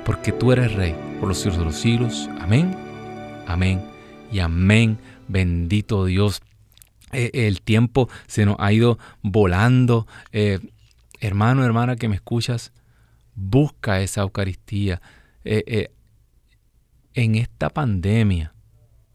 [0.05, 2.29] porque tú eres Rey por los siglos de los siglos.
[2.39, 2.75] Amén.
[3.47, 3.96] Amén
[4.39, 4.99] amén.
[5.27, 6.41] Bendito Dios.
[7.11, 10.07] Eh, el tiempo se nos ha ido volando.
[10.31, 10.59] Eh,
[11.19, 12.73] hermano, hermana que me escuchas,
[13.35, 15.01] busca esa Eucaristía.
[15.43, 15.91] Eh,
[17.13, 18.53] en esta pandemia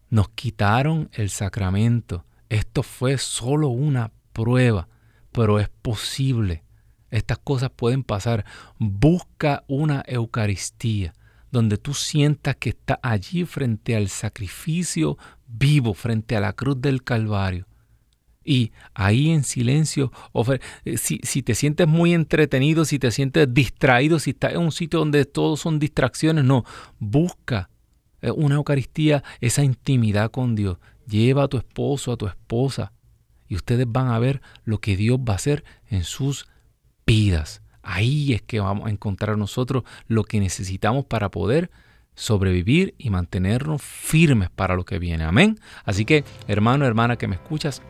[0.09, 2.25] nos quitaron el sacramento.
[2.49, 4.87] Esto fue solo una prueba,
[5.31, 6.63] pero es posible.
[7.11, 8.45] Estas cosas pueden pasar.
[8.79, 11.13] Busca una Eucaristía
[11.53, 17.03] donde tú sientas que está allí frente al sacrificio vivo, frente a la cruz del
[17.03, 17.67] Calvario.
[18.43, 20.11] Y ahí en silencio,
[20.83, 24.71] eh, si, si, te sientes muy entretenido, si te sientes distraído, si estás en un
[24.71, 26.65] sitio donde todos son distracciones, no,
[26.97, 27.69] busca
[28.23, 30.79] eh, una Eucaristía, esa intimidad con Dios.
[31.07, 32.93] Lleva a tu esposo, a tu esposa,
[33.47, 36.47] y ustedes van a ver lo que Dios va a hacer en sus
[37.05, 37.62] vidas.
[37.83, 41.69] Ahí es que vamos a encontrar nosotros lo que necesitamos para poder
[42.15, 45.23] sobrevivir y mantenernos firmes para lo que viene.
[45.23, 45.59] Amén.
[45.83, 47.81] Así que, hermano, hermana que me escuchas,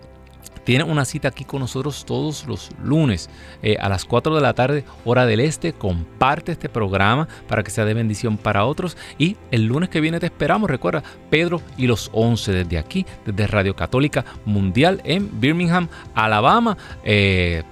[0.63, 3.29] tienes una cita aquí con nosotros todos los lunes
[3.61, 5.73] eh, a las 4 de la tarde, hora del este.
[5.73, 8.97] Comparte este programa para que sea de bendición para otros.
[9.17, 10.69] Y el lunes que viene te esperamos.
[10.69, 16.77] Recuerda, Pedro y los 11 desde aquí, desde Radio Católica Mundial en Birmingham, Alabama.
[17.03, 17.63] Eh,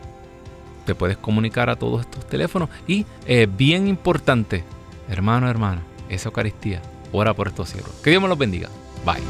[0.85, 2.69] te puedes comunicar a todos estos teléfonos.
[2.87, 4.63] Y eh, bien importante,
[5.09, 7.91] hermano, hermana, esa Eucaristía, ora por estos cielos.
[8.03, 8.69] Que Dios me los bendiga.
[9.05, 9.21] Bye.